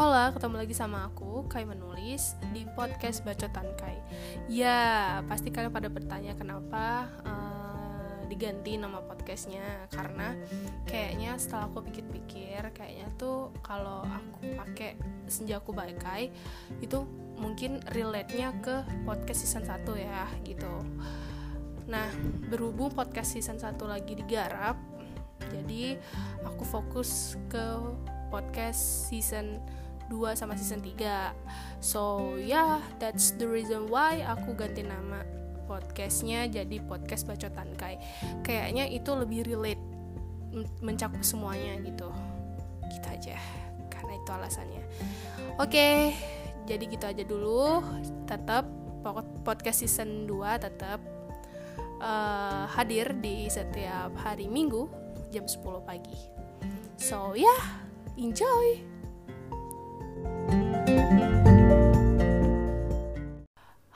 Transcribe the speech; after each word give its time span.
Hola, 0.00 0.32
ketemu 0.32 0.64
lagi 0.64 0.72
sama 0.72 1.12
aku, 1.12 1.44
Kai 1.44 1.68
Menulis, 1.68 2.32
di 2.56 2.64
podcast 2.72 3.20
Bacotan 3.20 3.68
Kai. 3.76 4.00
Ya, 4.48 5.20
pasti 5.28 5.52
kalian 5.52 5.68
pada 5.68 5.92
bertanya 5.92 6.32
kenapa 6.40 7.04
uh, 7.20 8.24
diganti 8.24 8.80
nama 8.80 9.04
podcastnya. 9.04 9.60
Karena 9.92 10.32
kayaknya 10.88 11.36
setelah 11.36 11.68
aku 11.68 11.84
pikir-pikir, 11.84 12.72
kayaknya 12.72 13.12
tuh 13.20 13.52
kalau 13.60 14.00
aku 14.08 14.56
pakai 14.56 14.96
Senjaku 15.28 15.76
Baikai 15.76 16.32
Itu 16.80 17.04
mungkin 17.36 17.84
relate-nya 17.92 18.56
ke 18.64 19.04
podcast 19.04 19.44
season 19.44 19.68
1 19.68 19.84
ya, 20.00 20.24
gitu. 20.48 20.80
Nah, 21.92 22.08
berhubung 22.48 22.88
podcast 22.96 23.36
season 23.36 23.60
1 23.60 23.76
lagi 23.84 24.16
digarap 24.16 24.80
Jadi, 25.52 25.92
aku 26.40 26.64
fokus 26.64 27.36
ke 27.52 27.68
podcast 28.32 29.12
season 29.12 29.60
2 30.10 30.34
sama 30.34 30.58
season 30.58 30.82
3 30.82 31.30
so 31.78 32.34
yeah 32.36 32.82
that's 32.98 33.32
the 33.38 33.46
reason 33.46 33.86
why 33.86 34.20
aku 34.26 34.52
ganti 34.58 34.82
nama 34.82 35.22
podcastnya 35.70 36.50
jadi 36.50 36.82
podcast 36.82 37.30
bacotan 37.30 37.70
kai. 37.78 38.02
Kayaknya 38.42 38.90
itu 38.90 39.14
lebih 39.14 39.46
relate 39.46 39.78
mencakup 40.82 41.22
semuanya 41.22 41.78
gitu. 41.86 42.10
Gitu 42.90 43.06
aja 43.06 43.38
karena 43.86 44.18
itu 44.18 44.30
alasannya. 44.34 44.82
Oke 45.62 45.70
okay, 45.70 45.96
jadi 46.66 46.84
gitu 46.90 47.04
aja 47.06 47.22
dulu. 47.22 47.86
Tetap 48.26 48.66
podcast 49.46 49.86
season 49.86 50.26
2 50.26 50.58
tetap 50.58 50.98
uh, 52.02 52.66
hadir 52.74 53.14
di 53.22 53.46
setiap 53.46 54.10
hari 54.18 54.50
minggu 54.50 54.90
jam 55.30 55.46
10 55.46 55.86
pagi. 55.86 56.18
So 56.98 57.38
yeah 57.38 57.86
enjoy 58.18 58.89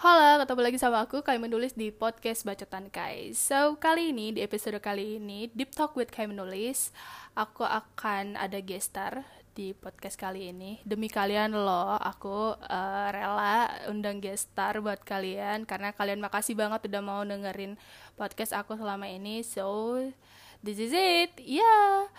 Halo, 0.04 0.44
ketemu 0.44 0.60
lagi 0.60 0.76
sama 0.76 1.00
aku, 1.00 1.24
Kai 1.24 1.40
Menulis 1.40 1.72
di 1.72 1.88
podcast 1.88 2.44
Bacotan 2.44 2.92
Kai. 2.92 3.32
So, 3.32 3.80
kali 3.80 4.12
ini, 4.12 4.36
di 4.36 4.44
episode 4.44 4.76
kali 4.76 5.16
ini, 5.16 5.48
Deep 5.56 5.72
Talk 5.72 5.96
with 5.96 6.12
Kai 6.12 6.28
Menulis 6.28 6.92
Aku 7.32 7.64
akan 7.64 8.36
ada 8.36 8.60
gestar 8.60 9.24
di 9.56 9.72
podcast 9.72 10.20
kali 10.20 10.52
ini. 10.52 10.84
Demi 10.84 11.08
kalian 11.08 11.56
loh, 11.56 11.96
aku 11.96 12.52
uh, 12.52 13.08
rela 13.16 13.88
undang 13.88 14.20
gestar 14.20 14.78
buat 14.84 15.00
kalian 15.02 15.64
Karena 15.64 15.96
kalian 15.96 16.20
makasih 16.20 16.52
banget 16.52 16.84
udah 16.92 17.00
mau 17.00 17.24
dengerin 17.24 17.80
podcast 18.14 18.52
aku 18.52 18.76
selama 18.76 19.08
ini. 19.08 19.40
So, 19.40 19.98
this 20.60 20.76
is 20.76 20.92
it, 20.92 21.40
yeah 21.40 22.12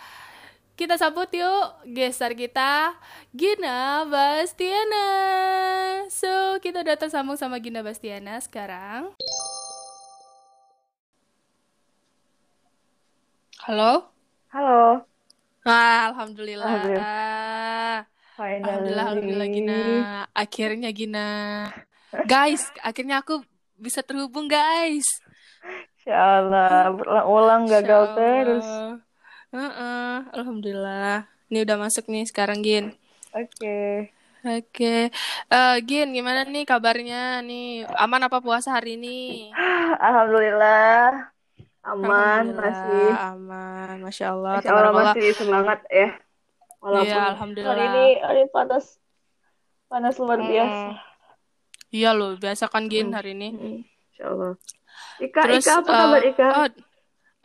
kita 0.76 1.00
sambut 1.00 1.32
yuk 1.32 1.88
gestar 1.88 2.36
kita 2.36 2.92
Gina 3.32 4.04
Bastiana. 4.04 5.08
So, 6.12 6.60
kita 6.60 6.84
udah 6.84 7.00
tersambung 7.00 7.40
sama 7.40 7.56
Gina 7.64 7.80
Bastiana 7.80 8.36
sekarang. 8.44 9.16
Halo? 13.64 14.12
Halo. 14.52 15.08
Ah, 15.64 16.12
alhamdulillah. 16.12 16.68
Alhamdulillah. 16.68 17.96
Alhamdulillah, 18.36 19.04
alhamdulillah 19.08 19.48
Gina. 19.48 19.80
Akhirnya 20.36 20.92
Gina. 20.92 21.28
Guys, 22.28 22.68
akhirnya 22.84 23.24
aku 23.24 23.40
bisa 23.80 24.04
terhubung 24.04 24.44
guys. 24.44 25.08
Insya 26.04 26.44
Allah, 26.44 26.92
berulang-ulang 26.92 27.64
gagal 27.64 28.02
terus. 28.12 28.68
Uh-uh, 29.56 30.28
alhamdulillah. 30.36 31.24
Ini 31.48 31.64
udah 31.64 31.76
masuk 31.80 32.12
nih 32.12 32.28
sekarang 32.28 32.60
Gin. 32.60 32.92
Oke. 33.32 33.48
Okay. 33.56 33.92
Oke. 34.44 34.60
Okay. 34.68 35.00
Uh, 35.48 35.80
eh, 35.80 35.88
Gin, 35.88 36.12
gimana 36.12 36.44
nih 36.44 36.68
kabarnya 36.68 37.40
nih? 37.40 37.88
Aman 37.96 38.20
apa 38.20 38.44
puasa 38.44 38.76
hari 38.76 39.00
ini? 39.00 39.48
Alhamdulillah. 39.96 41.32
Aman 41.86 42.52
alhamdulillah, 42.52 42.60
masih. 42.60 43.08
Aman, 43.16 43.94
masya 44.04 44.26
Allah. 44.36 44.54
Masya 44.60 44.72
Allah 44.76 44.92
masih 44.92 45.28
semangat 45.32 45.80
ya. 45.88 46.08
Walaupun 46.84 47.08
iya, 47.08 47.22
alhamdulillah. 47.32 47.72
hari 47.72 47.84
ini 47.88 48.06
hari 48.20 48.42
panas 48.52 48.84
panas 49.88 50.14
luar 50.20 50.38
hmm. 50.38 50.50
biasa. 50.52 50.86
Iya 51.96 52.10
loh, 52.12 52.36
biasa 52.36 52.64
kan 52.68 52.92
Gin 52.92 53.08
hmm. 53.08 53.16
hari 53.16 53.30
ini. 53.32 53.48
Hmm. 53.56 53.78
Insya 54.12 54.24
Allah. 54.28 54.52
Ika, 55.16 55.40
Terus, 55.48 55.64
Ika 55.64 55.72
apa 55.80 55.92
kabar 55.96 56.20
uh, 56.20 56.28
Ika? 56.28 56.46
Oh, 56.52 56.68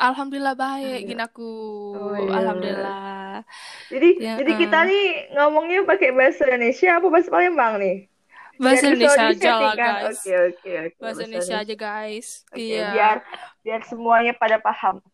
Alhamdulillah 0.01 0.57
baik, 0.57 1.13
ginaku. 1.13 1.53
Oh, 1.93 2.17
iya. 2.17 2.41
Alhamdulillah. 2.41 3.45
Jadi 3.93 4.09
ya, 4.17 4.33
jadi 4.41 4.51
kita 4.57 4.77
nih 4.89 5.05
ngomongnya 5.37 5.85
pakai 5.85 6.09
bahasa 6.09 6.49
Indonesia 6.49 6.97
apa 6.97 7.07
bahasa 7.13 7.29
Palembang 7.29 7.77
nih? 7.77 8.09
Bahasa 8.57 8.89
Indonesia 8.89 9.23
aja 9.29 9.51
lah 9.57 9.73
guys. 9.77 10.17
Oke 10.21 10.33
oke 10.33 10.71
oke. 10.89 10.99
Bahasa 11.01 11.21
Indonesia 11.25 11.55
aja 11.61 11.75
guys. 11.77 12.27
Okay, 12.49 12.77
iya. 12.77 12.89
Biar 12.93 13.17
biar 13.61 13.81
semuanya 13.85 14.33
pada 14.33 14.57
paham. 14.57 15.05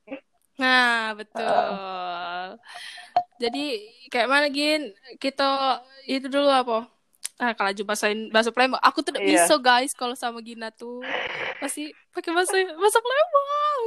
Nah 0.55 1.15
betul. 1.19 1.43
Uh. 1.43 2.55
Jadi 3.37 3.65
kayak 4.07 4.27
mana 4.31 4.47
gin? 4.47 4.91
Kita 5.19 5.79
itu 6.07 6.31
dulu 6.31 6.47
apa? 6.47 6.87
Ah, 7.37 7.53
kalau 7.53 7.69
jumpa 7.69 7.93
bahasa 7.93 8.09
bahasa 8.33 8.49
Palembang, 8.49 8.81
aku 8.81 9.05
tuh 9.05 9.13
yeah. 9.13 9.45
bisa 9.45 9.61
guys 9.61 9.93
kalau 9.93 10.17
sama 10.17 10.41
Gina 10.41 10.73
tuh 10.73 11.05
masih 11.61 11.93
pakai 12.09 12.33
bahasa 12.33 12.57
bahasa 12.57 12.97
Palembang. 12.97 13.81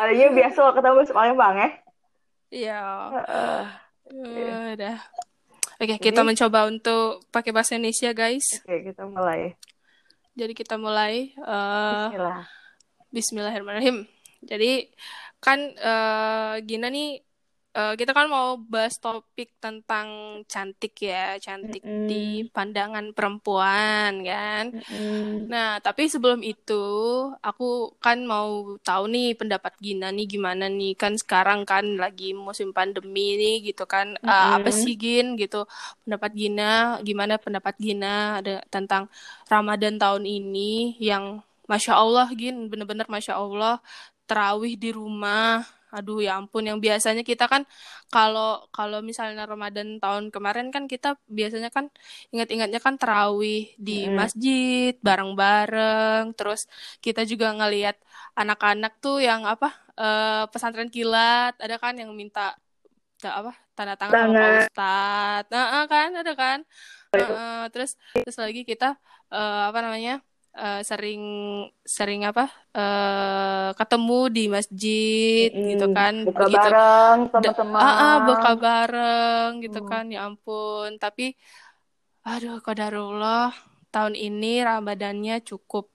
Adanya 0.00 0.28
biasa 0.32 0.56
kalau 0.56 0.74
ketemu 0.76 0.94
bahasa 1.02 1.14
Palembang 1.16 1.54
ya? 1.56 1.68
Iya. 2.50 2.80
Uh, 3.10 3.64
uh, 4.26 4.72
udah. 4.74 4.96
Oke, 5.80 5.96
okay, 5.96 5.98
kita 6.12 6.20
mencoba 6.20 6.68
untuk 6.68 7.24
pakai 7.32 7.56
bahasa 7.56 7.76
Indonesia 7.78 8.12
guys. 8.12 8.60
Oke, 8.60 8.68
okay, 8.68 8.80
kita 8.92 9.08
mulai. 9.08 9.56
Jadi 10.36 10.52
kita 10.52 10.74
mulai. 10.76 11.32
Uh, 11.40 12.08
Bismillah. 12.12 12.40
Bismillahirrahmanirrahim. 13.10 13.98
Jadi 14.44 14.88
kan 15.40 15.58
uh, 15.80 16.60
Gina 16.64 16.92
nih 16.92 17.24
uh, 17.74 17.94
kita 17.94 18.10
kan 18.10 18.26
mau 18.26 18.58
bahas 18.58 18.98
topik 18.98 19.54
tentang 19.62 20.40
cantik 20.46 20.94
ya, 20.98 21.38
cantik 21.38 21.82
mm 21.82 21.90
-hmm. 21.90 22.08
di 22.10 22.24
pandangan 22.50 23.14
perempuan 23.14 24.22
kan. 24.26 24.64
Mm 24.74 24.82
-hmm. 24.82 25.26
Nah, 25.46 25.78
tapi 25.78 26.10
sebelum 26.10 26.42
itu 26.42 26.84
aku 27.42 27.94
kan 28.02 28.22
mau 28.26 28.78
tahu 28.82 29.10
nih 29.10 29.38
pendapat 29.38 29.74
Gina 29.78 30.10
nih 30.10 30.26
gimana 30.26 30.66
nih 30.66 30.98
kan 30.98 31.14
sekarang 31.14 31.62
kan 31.62 31.98
lagi 31.98 32.34
musim 32.34 32.74
pandemi 32.74 33.38
nih 33.38 33.72
gitu 33.72 33.86
kan. 33.86 34.18
Mm 34.18 34.22
-hmm. 34.22 34.30
uh, 34.30 34.50
apa 34.58 34.70
sih 34.74 34.94
Gin 34.98 35.38
gitu 35.38 35.66
pendapat 36.06 36.30
Gina, 36.34 36.98
gimana 37.06 37.38
pendapat 37.38 37.74
Gina 37.78 38.42
ada 38.42 38.62
tentang 38.68 39.06
Ramadan 39.46 39.96
tahun 39.96 40.26
ini 40.26 40.98
yang 40.98 41.42
Masya 41.70 41.94
Allah 41.94 42.26
Gin, 42.34 42.66
bener-bener 42.66 43.06
Masya 43.06 43.38
Allah 43.38 43.78
terawih 44.26 44.74
di 44.78 44.90
rumah 44.94 45.66
aduh 45.90 46.22
ya 46.22 46.38
ampun 46.38 46.64
yang 46.66 46.78
biasanya 46.78 47.26
kita 47.26 47.50
kan 47.50 47.66
kalau 48.10 48.64
kalau 48.70 49.02
misalnya 49.02 49.46
Ramadan 49.46 49.98
tahun 49.98 50.30
kemarin 50.30 50.70
kan 50.70 50.86
kita 50.86 51.18
biasanya 51.26 51.70
kan 51.74 51.90
ingat-ingatnya 52.30 52.78
kan 52.78 52.94
terawih 52.96 53.74
di 53.74 54.06
hmm. 54.06 54.14
masjid 54.14 54.94
bareng-bareng 55.02 56.34
terus 56.38 56.70
kita 57.02 57.26
juga 57.26 57.50
ngelihat 57.54 57.98
anak-anak 58.38 59.02
tuh 59.02 59.18
yang 59.18 59.42
apa 59.44 59.74
uh, 59.98 60.46
pesantren 60.48 60.88
kilat 60.88 61.58
ada 61.58 61.76
kan 61.76 61.98
yang 61.98 62.14
minta 62.14 62.54
apa 63.20 63.52
tanda 63.76 63.94
tangan 64.00 64.32
sama 64.32 64.32
Pak 64.32 64.52
Ustadz. 64.64 65.50
Nah, 65.52 65.84
kan 65.84 66.08
ada 66.16 66.32
kan? 66.32 66.58
Uh, 67.10 67.66
terus 67.74 67.98
terus 68.14 68.38
lagi 68.38 68.62
kita 68.62 68.94
uh, 69.34 69.68
apa 69.68 69.82
namanya 69.82 70.22
uh, 70.56 70.80
sering 70.82 71.22
sering 71.86 72.26
apa 72.26 72.50
uh, 72.74 73.70
ketemu 73.78 74.20
di 74.30 74.44
masjid 74.50 75.48
mm, 75.52 75.66
gitu 75.74 75.86
kan 75.94 76.14
buka 76.26 76.44
gitu. 76.46 76.56
bareng 76.58 77.18
teman-teman 77.30 77.80
ah, 77.80 77.90
ah, 77.90 78.14
buka 78.26 78.50
bareng 78.58 79.50
gitu 79.62 79.80
mm. 79.84 79.88
kan 79.88 80.04
ya 80.10 80.26
ampun. 80.26 80.90
Tapi 80.98 81.34
aduh 82.26 82.60
kodarullah 82.60 83.54
tahun 83.90 84.14
ini 84.14 84.62
ramadannya 84.62 85.40
cukup 85.42 85.88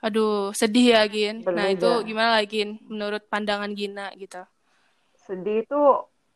aduh 0.00 0.50
sedih 0.56 0.96
ya 0.96 1.02
Gin. 1.06 1.44
Nah 1.44 1.68
itu 1.68 1.88
gimana 2.08 2.40
lagi 2.40 2.64
menurut 2.88 3.28
pandangan 3.28 3.70
Gina 3.76 4.08
gitu? 4.16 4.40
Sedih 5.28 5.62
itu 5.62 5.82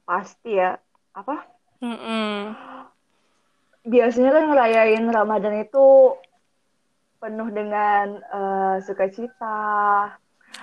pasti 0.04 0.60
ya 0.60 0.76
apa? 1.16 1.48
Mm 1.80 1.98
-mm. 1.98 2.32
biasanya 3.84 4.32
kan 4.32 4.44
ngerayain 4.48 5.04
Ramadan 5.12 5.60
itu 5.60 6.16
penuh 7.24 7.48
dengan 7.48 8.20
uh, 8.28 8.76
sukacita. 8.84 10.12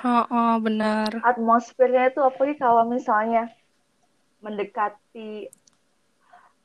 Oh, 0.05 0.25
oh, 0.29 0.53
benar. 0.61 1.09
Atmosfernya 1.25 2.13
itu 2.13 2.21
apalagi 2.21 2.61
kalau 2.61 2.85
misalnya 2.85 3.49
mendekati 4.45 5.49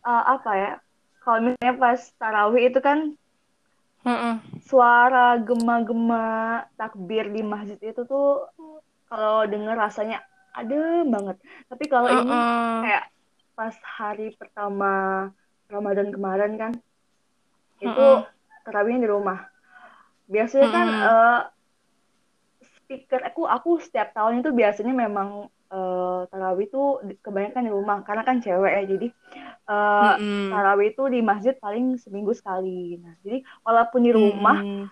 uh, 0.04 0.24
apa 0.36 0.52
ya? 0.52 0.72
Kalau 1.24 1.48
misalnya 1.48 1.74
pas 1.80 2.00
tarawih 2.20 2.68
itu 2.68 2.78
kan 2.84 3.16
-uh. 4.04 4.36
suara 4.68 5.40
gema-gema 5.40 6.68
takbir 6.76 7.32
di 7.32 7.40
masjid 7.40 7.80
itu 7.80 8.04
tuh 8.04 8.52
kalau 9.08 9.48
denger 9.48 9.80
rasanya 9.80 10.20
adem 10.52 11.08
banget. 11.08 11.40
Tapi 11.72 11.84
kalau 11.88 12.12
-uh. 12.12 12.20
ini 12.20 12.36
kayak 12.84 13.04
pas 13.56 13.72
hari 13.80 14.36
pertama 14.36 14.92
Ramadan 15.72 16.12
kemarin 16.12 16.60
kan 16.60 16.72
itu 17.80 17.96
uh 17.96 18.20
-uh. 18.20 18.28
terawihnya 18.68 19.08
di 19.08 19.10
rumah 19.10 19.55
biasanya 20.26 20.68
kan 20.74 20.88
uh, 20.90 21.40
speaker 22.86 23.22
aku 23.26 23.42
aku 23.50 23.70
setiap 23.82 24.14
tahun 24.14 24.46
itu 24.46 24.50
biasanya 24.54 24.94
memang 24.94 25.50
uh, 25.70 26.26
tarawih 26.30 26.70
itu 26.70 26.82
kebanyakan 27.22 27.66
di 27.66 27.72
rumah 27.72 27.98
karena 28.06 28.22
kan 28.22 28.38
cewek 28.38 28.72
ya 28.72 28.82
jadi 28.86 29.08
uh, 29.66 30.14
mm-hmm. 30.18 30.50
tarawih 30.54 30.88
itu 30.94 31.02
di 31.10 31.20
masjid 31.22 31.54
paling 31.58 31.98
seminggu 31.98 32.30
sekali 32.34 33.02
nah 33.02 33.14
jadi 33.26 33.42
walaupun 33.66 34.00
di 34.06 34.12
rumah 34.14 34.58
mm-hmm. 34.62 34.86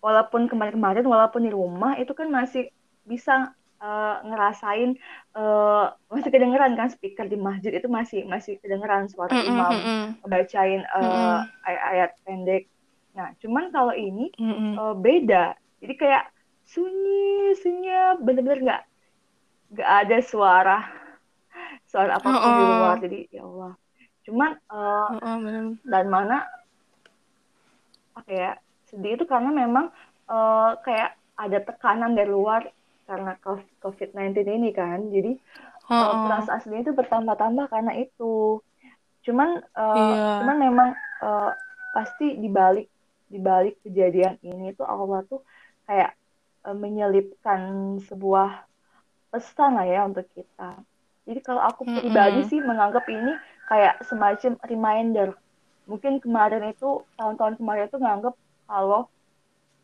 walaupun 0.00 0.48
kemarin-kemarin 0.48 1.04
walaupun 1.04 1.44
di 1.44 1.52
rumah 1.52 1.96
itu 2.00 2.12
kan 2.16 2.32
masih 2.32 2.72
bisa 3.04 3.52
uh, 3.80 4.16
ngerasain 4.24 4.96
uh, 5.36 5.92
masih 6.08 6.32
kedengeran 6.32 6.72
kan 6.74 6.88
speaker 6.88 7.28
di 7.28 7.36
masjid 7.36 7.76
itu 7.76 7.88
masih 7.88 8.24
masih 8.24 8.56
kedengeran 8.64 9.12
suara 9.12 9.32
mm-hmm. 9.32 9.50
imam 9.52 9.72
bacain 10.24 10.82
uh, 10.96 11.00
mm-hmm. 11.00 11.68
ayat-ayat 11.68 12.10
pendek 12.24 12.64
Nah, 13.16 13.32
cuman 13.40 13.72
kalau 13.72 13.96
ini 13.96 14.28
mm 14.36 14.44
-hmm. 14.52 14.72
uh, 14.76 14.94
beda. 14.94 15.56
Jadi 15.80 15.94
kayak 15.96 16.28
sunyi, 16.68 17.56
senyap, 17.56 18.20
bener-bener 18.20 18.60
nggak 18.60 18.82
nggak 19.66 19.90
ada 20.06 20.16
suara 20.22 20.78
suara 21.90 22.20
apa 22.20 22.28
pun 22.28 22.36
oh, 22.36 22.44
oh. 22.44 22.52
di 22.52 22.64
luar. 22.68 22.96
Jadi 23.00 23.18
ya 23.32 23.42
Allah. 23.48 23.72
Cuman 24.28 24.50
uh, 24.68 25.08
oh, 25.16 25.36
oh, 25.40 25.64
dan 25.88 26.06
mana 26.12 26.44
oke 28.16 28.32
ya 28.32 28.56
sedih 28.88 29.16
itu 29.18 29.24
karena 29.24 29.50
memang 29.52 29.92
uh, 30.28 30.76
kayak 30.84 31.16
ada 31.36 31.58
tekanan 31.64 32.16
dari 32.16 32.30
luar 32.30 32.68
karena 33.08 33.32
COVID-19 33.80 34.44
ini 34.44 34.70
kan. 34.76 35.08
Jadi 35.08 35.40
oh, 35.88 35.94
uh, 35.94 36.28
perasaan 36.28 36.60
sedih 36.60 36.84
itu 36.84 36.92
bertambah-tambah 36.92 37.72
karena 37.72 37.96
itu. 37.96 38.60
Cuman 39.24 39.64
uh, 39.72 39.96
yeah. 39.96 40.36
cuman 40.44 40.56
memang 40.60 40.88
uh, 41.24 41.50
pasti 41.96 42.36
dibalik 42.36 42.92
di 43.26 43.38
balik 43.42 43.78
kejadian 43.82 44.38
ini 44.42 44.72
tuh 44.72 44.86
Allah 44.86 45.26
tuh 45.26 45.42
kayak 45.86 46.14
e, 46.62 46.68
menyelipkan 46.74 47.60
sebuah 48.06 48.66
pesan 49.34 49.76
lah 49.78 49.86
ya 49.86 50.00
untuk 50.06 50.26
kita. 50.32 50.78
Jadi 51.26 51.40
kalau 51.42 51.62
aku 51.62 51.82
pribadi 51.82 52.40
mm 52.40 52.44
-hmm. 52.46 52.50
sih 52.50 52.60
menganggap 52.62 53.04
ini 53.10 53.34
kayak 53.66 53.98
semacam 54.06 54.52
reminder. 54.62 55.28
Mungkin 55.90 56.22
kemarin 56.22 56.70
itu 56.70 57.02
tahun-tahun 57.18 57.58
kemarin 57.58 57.90
itu 57.90 57.98
nganggap 57.98 58.34
kalau 58.66 59.10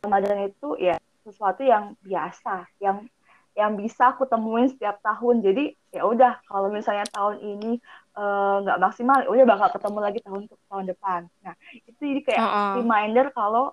Ramadan 0.03 0.51
itu 0.51 0.79
ya 0.79 0.99
sesuatu 1.23 1.63
yang 1.63 1.95
biasa, 2.03 2.67
yang 2.83 3.07
yang 3.53 3.77
bisa 3.77 4.15
aku 4.15 4.27
temuin 4.27 4.71
setiap 4.71 4.99
tahun. 5.03 5.43
Jadi 5.43 5.75
ya 5.95 6.07
udah 6.07 6.43
kalau 6.47 6.73
misalnya 6.73 7.07
tahun 7.11 7.39
ini 7.43 7.79
nggak 8.13 8.77
uh, 8.77 8.83
maksimal 8.83 9.25
udah 9.25 9.47
bakal 9.49 9.69
ketemu 9.73 9.99
lagi 10.05 10.19
tahun 10.21 10.43
tahun 10.69 10.85
depan. 10.93 11.21
Nah 11.41 11.55
itu 11.89 12.01
jadi 12.01 12.21
kayak 12.29 12.43
uh 12.45 12.49
-uh. 12.49 12.73
reminder 12.85 13.27
kalau 13.33 13.73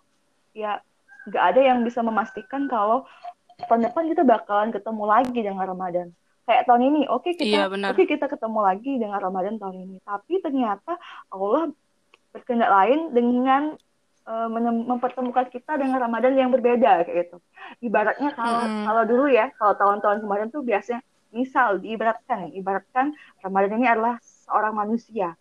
ya 0.55 0.79
nggak 1.27 1.43
ada 1.43 1.61
yang 1.61 1.83
bisa 1.83 1.99
memastikan 1.99 2.71
kalau 2.71 3.03
tahun 3.67 3.91
depan 3.91 4.07
kita 4.07 4.23
bakalan 4.23 4.71
ketemu 4.71 5.03
lagi 5.03 5.39
dengan 5.43 5.65
Ramadan. 5.67 6.07
Kayak 6.47 6.63
tahun 6.65 6.81
ini 6.87 7.01
oke 7.11 7.27
okay, 7.27 7.33
kita 7.35 7.51
iya, 7.51 7.63
oke 7.67 7.93
okay, 7.93 8.05
kita 8.07 8.25
ketemu 8.31 8.59
lagi 8.63 8.91
dengan 8.95 9.19
Ramadan 9.19 9.59
tahun 9.59 9.75
ini. 9.85 9.97
Tapi 10.07 10.33
ternyata 10.39 10.95
Allah 11.29 11.69
berkehendak 12.31 12.71
lain 12.71 12.99
dengan 13.11 13.75
uh, 14.29 14.47
mempertemukan 14.87 15.51
kita 15.51 15.75
dengan 15.75 15.99
Ramadan 15.99 16.33
yang 16.39 16.49
berbeda 16.49 17.03
kayak 17.03 17.27
gitu. 17.27 17.37
Ibaratnya 17.83 18.31
kalau 18.33 18.61
hmm. 18.63 18.85
kalau 18.87 19.03
dulu 19.03 19.25
ya 19.27 19.51
kalau 19.59 19.75
tahun-tahun 19.75 20.23
kemarin 20.23 20.47
tuh 20.47 20.63
biasanya 20.63 21.03
misal 21.29 21.77
diibaratkan 21.81 22.51
ibaratkan 22.57 23.13
Ramadan 23.45 23.79
ini 23.81 23.87
adalah 23.89 24.17
seorang 24.21 24.73
manusia 24.73 25.37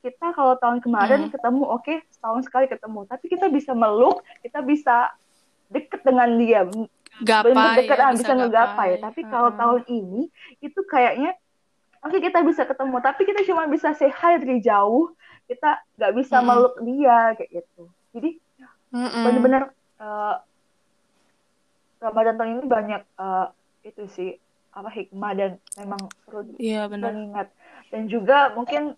kita 0.00 0.32
kalau 0.32 0.56
tahun 0.56 0.80
kemarin 0.80 1.28
hmm. 1.28 1.32
ketemu 1.36 1.62
oke 1.68 1.84
okay, 1.84 1.98
setahun 2.08 2.48
sekali 2.48 2.66
ketemu 2.66 3.00
tapi 3.04 3.24
kita 3.28 3.46
bisa 3.52 3.76
meluk 3.76 4.24
kita 4.40 4.64
bisa 4.64 5.12
deket 5.68 6.00
dengan 6.02 6.28
dia 6.40 6.66
gapai 7.20 7.84
deket 7.84 7.98
ya, 8.00 8.10
bisa, 8.16 8.24
bisa 8.24 8.32
ngegapai 8.32 8.90
tapi 8.98 9.20
hmm. 9.22 9.30
kalau 9.30 9.50
tahun 9.54 9.82
ini 9.86 10.22
itu 10.64 10.80
kayaknya 10.88 11.36
oke 12.00 12.16
okay, 12.16 12.20
kita 12.24 12.40
bisa 12.42 12.62
ketemu 12.64 12.96
tapi 13.04 13.22
kita 13.28 13.40
cuma 13.44 13.68
bisa 13.68 13.92
say 13.92 14.08
hi 14.08 14.40
dari 14.40 14.58
jauh 14.64 15.12
kita 15.46 15.78
nggak 16.00 16.12
bisa 16.16 16.36
hmm. 16.40 16.46
meluk 16.48 16.74
dia 16.80 17.18
kayak 17.36 17.50
gitu 17.60 17.84
jadi 18.16 18.30
hmm. 18.96 19.22
benar-benar 19.28 19.62
uh, 20.00 20.34
Ramadan 22.00 22.34
tahun 22.40 22.50
ini 22.56 22.64
banyak 22.64 23.02
uh, 23.20 23.52
itu 23.84 24.08
sih 24.08 24.30
apa 24.70 24.90
hikmah 24.94 25.32
dan 25.34 25.50
memang 25.78 26.00
perlu 26.22 26.54
iya, 26.62 26.86
benar. 26.86 27.10
mengingat 27.10 27.48
dan 27.90 28.02
juga 28.06 28.54
mungkin 28.54 28.94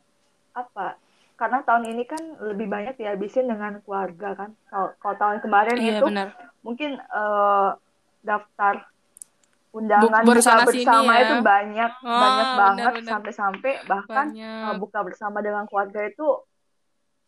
apa 0.52 1.00
karena 1.40 1.64
tahun 1.64 1.84
ini 1.96 2.04
kan 2.04 2.22
lebih 2.54 2.68
banyak 2.68 2.94
dihabisin 3.00 3.48
dengan 3.48 3.80
keluarga 3.82 4.36
kan 4.36 4.50
kalau, 4.68 5.16
tahun 5.16 5.40
kemarin 5.40 5.76
iya, 5.80 5.98
itu 5.98 6.06
benar. 6.06 6.28
mungkin 6.60 7.00
uh, 7.08 7.74
daftar 8.20 8.86
undangan 9.72 10.22
buka 10.28 10.68
bersama 10.68 11.12
ya. 11.16 11.22
itu 11.24 11.36
banyak 11.40 11.92
oh, 12.04 12.20
banyak 12.20 12.48
banget 12.52 12.92
sampai-sampai 13.08 13.72
bahkan 13.88 14.26
banyak. 14.36 14.76
buka 14.76 15.00
bersama 15.00 15.40
dengan 15.40 15.64
keluarga 15.64 16.04
itu 16.04 16.28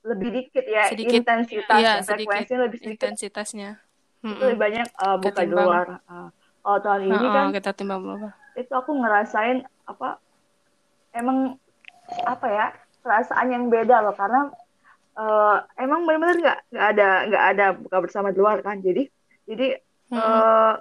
lebih 0.05 0.29
dikit 0.37 0.65
ya 0.69 0.93
sedikit, 0.93 1.25
intensitas 1.25 1.81
iya, 1.81 1.93
frekuensinya 2.05 2.69
lebih 2.69 2.79
sedikit 2.85 3.09
intensitasnya 3.09 3.81
itu 4.21 4.45
lebih 4.45 4.61
banyak 4.61 4.87
uh, 5.01 5.17
buka 5.17 5.41
di 5.41 5.53
luar 5.53 5.87
uh, 6.05 6.29
kalau 6.65 6.81
tahun 6.81 7.13
ini 7.13 7.29
kan 7.29 7.53
kita 7.53 7.71
timbang 7.77 8.01
berapa? 8.01 8.33
Itu 8.57 8.73
aku 8.73 8.97
ngerasain 8.97 9.69
apa 9.85 10.17
emang 11.13 11.61
apa 12.25 12.47
ya 12.49 12.67
perasaan 13.05 13.53
yang 13.53 13.69
beda 13.69 14.01
loh 14.01 14.17
karena 14.17 14.49
uh, 15.21 15.61
emang 15.77 16.09
benar-benar 16.09 16.41
nggak 16.41 16.59
nggak 16.73 16.89
ada 16.97 17.09
nggak 17.29 17.45
ada 17.53 17.67
buka 17.77 17.99
bersama 18.01 18.33
di 18.33 18.41
luar 18.41 18.65
kan 18.65 18.81
jadi 18.81 19.05
jadi 19.45 19.77
hmm. 20.09 20.17
uh, 20.17 20.75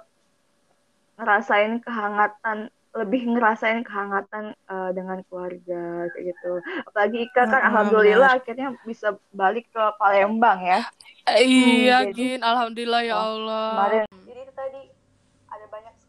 ngerasain 1.20 1.84
kehangatan 1.84 2.72
lebih 2.96 3.28
ngerasain 3.36 3.84
kehangatan 3.84 4.56
uh, 4.70 4.94
dengan 4.94 5.18
keluarga 5.26 6.06
kayak 6.14 6.30
gitu. 6.30 6.62
Apalagi 6.86 7.26
Ika 7.26 7.42
kan 7.50 7.58
hmm, 7.58 7.68
alhamdulillah 7.74 8.30
akhirnya 8.38 8.70
bisa 8.86 9.18
balik 9.34 9.66
ke 9.74 9.82
Palembang 9.98 10.62
ya. 10.62 10.80
Iya 11.26 12.06
hmm, 12.06 12.12
Gin. 12.14 12.40
Alhamdulillah 12.46 13.02
ya 13.02 13.18
Allah. 13.18 13.66
kemarin. 13.74 14.04
Jadi 14.14 14.40
itu 14.46 14.54
tadi 14.54 14.80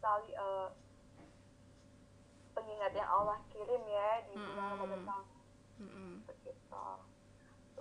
sekali 0.06 0.38
uh, 0.38 0.70
pengingat 2.54 2.94
yang 2.94 3.10
Allah 3.10 3.42
kirim 3.50 3.82
mm-hmm. 4.74 6.10
Begitu 6.26 6.82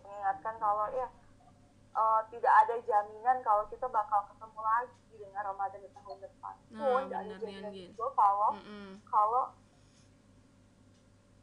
mengingatkan 0.05 0.55
kalau 0.61 0.85
ya 0.93 1.07
uh, 1.95 2.21
tidak 2.29 2.53
ada 2.65 2.75
jaminan 2.85 3.37
kalau 3.41 3.65
kita 3.71 3.87
bakal 3.89 4.27
ketemu 4.29 4.59
lagi 4.61 5.13
dengan 5.17 5.41
Ramadan 5.49 5.79
di 5.81 5.89
tahun 5.95 6.17
depan. 6.21 6.55
Nah, 6.75 6.85
pun 6.85 7.01
tidak 7.09 7.21
ada 7.25 7.33
jaminan 7.41 7.71
juga 7.73 8.07
kalau 8.13 8.49
mm-hmm. 8.59 8.89
kalau 9.09 9.43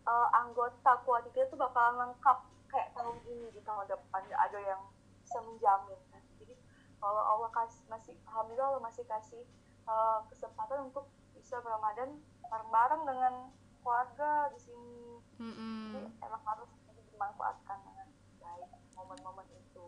uh, 0.06 0.28
anggota 0.36 0.92
keluarga 1.02 1.30
kita 1.32 1.46
tuh 1.50 1.58
bakalan 1.58 2.08
lengkap 2.08 2.38
kayak 2.70 2.88
tahun 2.96 3.16
ini 3.26 3.46
di 3.50 3.60
tahun 3.64 3.86
depan. 3.90 4.20
Tidak 4.28 4.40
ada 4.40 4.58
yang 4.60 4.80
bisa 5.24 5.38
menjamin. 5.42 6.00
Kan 6.12 6.22
jadi 6.38 6.54
kalau 7.02 7.22
Allah 7.22 7.50
kasih 7.50 7.82
masih 7.90 8.14
alhamdulillah 8.30 8.68
Allah 8.76 8.84
masih 8.84 9.04
kasih 9.08 9.42
uh, 9.88 10.22
kesempatan 10.30 10.92
untuk 10.92 11.08
bisa 11.34 11.58
Ramadan 11.64 12.22
bareng-bareng 12.46 13.02
dengan 13.08 13.34
keluarga 13.82 14.48
di 14.54 14.58
sini. 14.62 15.18
Mm-hmm. 15.42 15.82
Jadi 15.92 16.08
emang 16.22 16.42
harus 16.46 16.70
dimanfaatkan 17.10 17.78
dengan 17.82 18.08
baik 18.38 18.70
momen-momen 18.94 19.46
itu. 19.50 19.86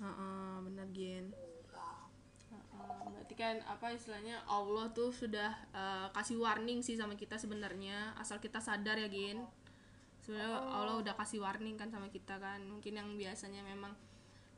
Uh-uh, 0.00 0.64
benar 0.64 0.88
Gin. 0.96 1.30
Uh, 2.48 3.04
berarti 3.12 3.34
kan 3.36 3.60
apa 3.68 3.92
istilahnya 3.92 4.40
Allah 4.48 4.88
tuh 4.96 5.12
sudah 5.12 5.52
uh, 5.76 6.08
kasih 6.16 6.40
warning 6.40 6.80
sih 6.80 6.96
sama 6.96 7.12
kita 7.12 7.36
sebenarnya 7.36 8.16
asal 8.16 8.40
kita 8.40 8.56
sadar 8.64 8.96
ya 8.96 9.10
Gin 9.12 9.44
sebenarnya 10.28 10.60
Allah 10.60 10.96
udah 11.00 11.14
kasih 11.16 11.40
warning 11.40 11.80
kan 11.80 11.88
sama 11.88 12.12
kita 12.12 12.36
kan 12.36 12.60
mungkin 12.68 13.00
yang 13.00 13.08
biasanya 13.16 13.64
memang 13.64 13.96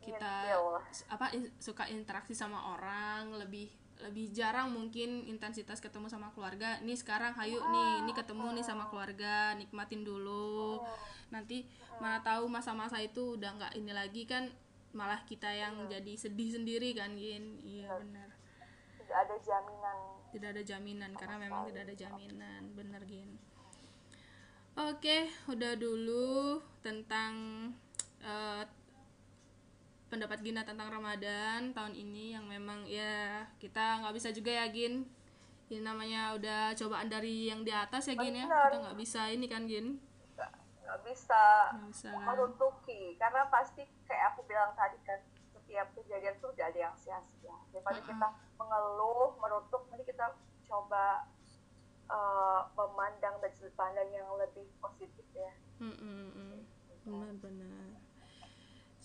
kita 0.03 0.50
ya, 0.50 0.59
apa 1.12 1.31
in, 1.37 1.47
suka 1.62 1.87
interaksi 1.87 2.35
sama 2.35 2.75
orang 2.75 3.37
lebih 3.37 3.71
lebih 4.07 4.33
jarang 4.33 4.73
mungkin 4.73 5.28
intensitas 5.28 5.78
ketemu 5.78 6.09
sama 6.09 6.33
keluarga. 6.33 6.80
Nih 6.80 6.97
sekarang 6.97 7.37
hayu 7.37 7.61
nih 7.61 8.07
ini 8.07 8.12
ketemu 8.16 8.57
nih 8.57 8.64
sama 8.64 8.88
keluarga 8.88 9.52
nikmatin 9.57 10.02
dulu. 10.02 10.80
Nanti 11.30 11.69
mana 12.02 12.21
tahu 12.25 12.49
masa-masa 12.49 12.99
itu 12.99 13.37
udah 13.38 13.50
nggak 13.57 13.73
ini 13.76 13.92
lagi 13.92 14.25
kan 14.25 14.49
malah 14.90 15.23
kita 15.23 15.47
yang 15.47 15.87
jadi 15.87 16.19
sedih 16.19 16.50
sendiri 16.57 16.97
kan 16.99 17.14
Gin? 17.14 17.62
Iya 17.62 17.95
benar 18.02 18.40
tidak 19.11 19.26
ada 19.26 19.37
jaminan. 19.42 19.99
Tidak 20.30 20.49
ada 20.54 20.62
jaminan 20.62 21.11
karena 21.19 21.37
memang 21.42 21.61
tidak 21.66 21.83
ada 21.90 21.95
jaminan. 21.99 22.62
Benar 22.78 23.02
Gin. 23.11 23.30
Oke 24.78 25.26
udah 25.50 25.75
dulu 25.75 26.62
tentang 26.78 27.35
uh, 28.23 28.62
pendapat 30.11 30.43
Gina 30.43 30.67
tentang 30.67 30.90
Ramadan 30.90 31.71
tahun 31.71 31.95
ini 31.95 32.35
yang 32.35 32.45
memang 32.50 32.83
ya 32.85 33.47
kita 33.62 34.02
nggak 34.02 34.14
bisa 34.19 34.29
juga 34.35 34.50
ya 34.50 34.67
Gin? 34.69 35.07
Ini 35.71 35.87
namanya 35.87 36.35
udah 36.35 36.75
cobaan 36.75 37.07
dari 37.07 37.47
yang 37.47 37.62
di 37.62 37.71
atas 37.71 38.11
ya 38.11 38.19
Gin 38.19 38.35
ya? 38.35 38.50
Kita 38.50 38.76
nggak 38.90 38.99
bisa 38.99 39.31
ini 39.31 39.47
kan 39.47 39.71
Gin? 39.71 40.02
Nggak 40.35 41.00
bisa, 41.07 41.71
bisa 41.87 42.11
meruntuki 42.26 43.14
karena 43.23 43.47
pasti 43.47 43.87
kayak 44.11 44.35
aku 44.35 44.43
bilang 44.50 44.75
tadi 44.75 44.99
kan 45.07 45.23
setiap 45.55 45.87
kejadian 45.95 46.35
tuh 46.43 46.50
tidak 46.59 46.75
ada 46.75 46.81
yang 46.90 46.95
sia-sia. 46.99 47.55
Daripada 47.71 48.02
uh 48.02 48.02
-uh. 48.02 48.09
kita 48.11 48.29
mengeluh 48.59 49.31
merutuk 49.38 49.87
nanti 49.95 50.11
kita 50.11 50.35
coba 50.67 51.31
uh, 52.11 52.67
memandang 52.75 53.38
dari 53.38 53.55
sudut 53.55 53.75
pandang 53.79 54.11
yang 54.11 54.26
lebih 54.35 54.67
positif 54.83 55.25
ya. 55.38 55.55
Mm 55.79 55.95
-mm. 55.95 56.67
benar-benar 57.07 58.10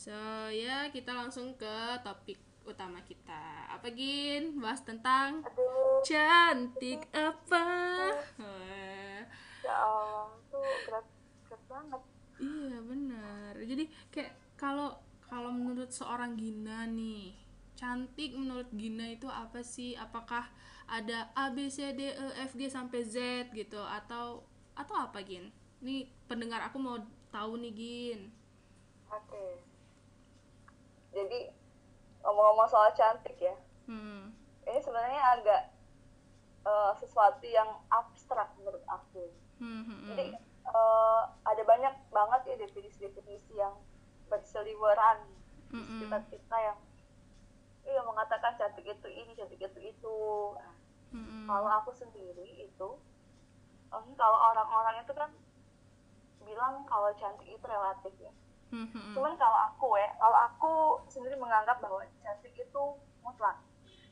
so 0.06 0.14
ya 0.54 0.86
kita 0.94 1.18
langsung 1.18 1.58
ke 1.58 1.98
topik 2.06 2.38
utama 2.62 3.02
kita. 3.02 3.70
Apa 3.74 3.90
gin? 3.90 4.62
Bahas 4.62 4.86
tentang 4.86 5.42
Aduh. 5.42 6.02
cantik 6.06 7.10
apa? 7.10 7.66
Ya 9.66 9.74
Allah 9.74 10.30
tuh 10.54 10.62
berat 10.62 11.06
berat 11.46 11.62
banget. 11.66 12.02
Iya 12.38 12.78
benar. 12.86 13.54
Jadi 13.66 13.90
kayak 14.14 14.34
kalau 14.54 14.94
kalau 15.26 15.50
menurut 15.50 15.90
seorang 15.90 16.38
Gina 16.38 16.86
nih 16.86 17.34
cantik 17.74 18.38
menurut 18.38 18.70
Gina 18.78 19.10
itu 19.10 19.26
apa 19.26 19.66
sih? 19.66 19.98
Apakah 19.98 20.54
ada 20.86 21.34
A 21.34 21.50
B 21.50 21.66
C 21.66 21.98
D 21.98 22.14
E 22.14 22.28
F 22.46 22.54
G 22.54 22.70
sampai 22.70 23.02
Z 23.02 23.50
gitu? 23.58 23.82
Atau 23.82 24.46
atau 24.78 24.96
apa 25.02 25.26
Gin? 25.26 25.50
Ini 25.82 26.06
pendengar 26.30 26.62
aku 26.70 26.78
mau 26.78 27.02
tahu 27.34 27.58
nih 27.58 27.74
Gin. 27.74 28.20
Oke 29.10 29.65
jadi 31.16 31.40
ngomong-ngomong 32.28 32.68
soal 32.68 32.92
cantik 32.92 33.40
ya 33.40 33.56
hmm. 33.88 34.36
ini 34.68 34.80
sebenarnya 34.84 35.24
agak 35.40 35.62
uh, 36.68 36.92
sesuatu 37.00 37.48
yang 37.48 37.80
abstrak 37.88 38.52
menurut 38.60 38.84
aku 38.92 39.32
hmm, 39.64 39.84
hmm, 39.88 39.88
hmm. 39.88 40.08
jadi 40.12 40.26
uh, 40.68 41.32
ada 41.48 41.64
banyak 41.64 41.96
banget 42.12 42.42
ya 42.52 42.56
definisi-definisi 42.68 43.56
yang 43.56 43.80
berseliweran 44.28 45.24
hmm, 45.72 45.80
di 45.80 45.82
sekitar 45.88 46.22
kita 46.28 46.58
yang 46.60 46.78
iya 47.86 48.02
mengatakan 48.02 48.58
cantik 48.60 48.84
itu 48.84 49.08
ini 49.08 49.32
cantik 49.38 49.62
itu 49.62 49.80
itu 49.80 50.18
nah, 50.58 50.76
hmm. 51.16 51.46
kalau 51.48 51.70
aku 51.80 51.94
sendiri 51.96 52.68
itu 52.68 52.90
um, 53.94 54.06
kalau 54.20 54.38
orang-orang 54.52 55.06
itu 55.06 55.14
kan 55.14 55.32
bilang 56.42 56.84
kalau 56.90 57.14
cantik 57.18 57.46
itu 57.46 57.66
relatif 57.66 58.14
ya 58.18 58.34
hmm 58.74 59.14
Cuman 59.14 59.34
kalau 59.38 59.60
aku 59.74 59.98
ya, 60.00 60.10
kalau 60.18 60.38
aku 60.50 60.72
sendiri 61.12 61.36
menganggap 61.38 61.78
bahwa 61.82 62.02
cantik 62.24 62.54
itu 62.58 62.84
mutlak. 63.22 63.58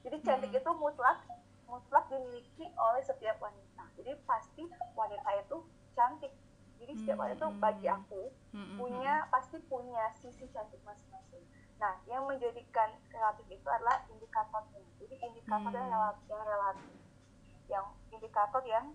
Jadi 0.03 0.17
cantik 0.25 0.51
mm-hmm. 0.51 0.67
itu 0.67 0.72
mutlak, 0.77 1.17
mutlak 1.69 2.05
dimiliki 2.12 2.65
oleh 2.75 3.01
setiap 3.05 3.39
wanita. 3.39 3.83
Jadi 3.95 4.12
pasti 4.27 4.63
wanita 4.98 5.29
itu 5.39 5.57
cantik. 5.95 6.33
Jadi 6.83 6.91
setiap 7.00 7.17
wanita 7.24 7.39
itu 7.39 7.50
bagi 7.63 7.88
aku 7.88 8.22
mm-hmm. 8.51 8.75
punya 8.75 9.13
pasti 9.31 9.57
punya 9.72 10.12
sisi 10.19 10.50
cantik 10.51 10.81
masing-masing. 10.83 11.45
Nah, 11.79 12.00
yang 12.07 12.27
menjadikan 12.27 12.91
relatif 13.12 13.45
itu 13.48 13.67
adalah 13.67 14.03
indikatornya. 14.12 14.83
Jadi 15.00 15.15
indikatornya 15.19 15.83
mm. 15.83 15.91
relatif, 15.91 16.25
yang 16.31 16.43
relatif, 16.48 16.91
yang 17.67 17.86
indikator 18.12 18.63
yang 18.63 18.86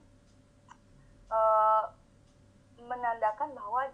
uh, 1.28 1.84
menandakan 2.80 3.52
bahwa 3.52 3.92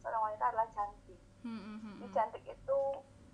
seorang 0.00 0.22
wanita 0.32 0.44
adalah 0.50 0.68
cantik. 0.72 1.20
Hmm, 1.40 1.56
hmm, 1.56 1.78
hmm. 1.80 1.94
hmm. 2.04 2.12
cantik 2.12 2.44
itu 2.44 2.78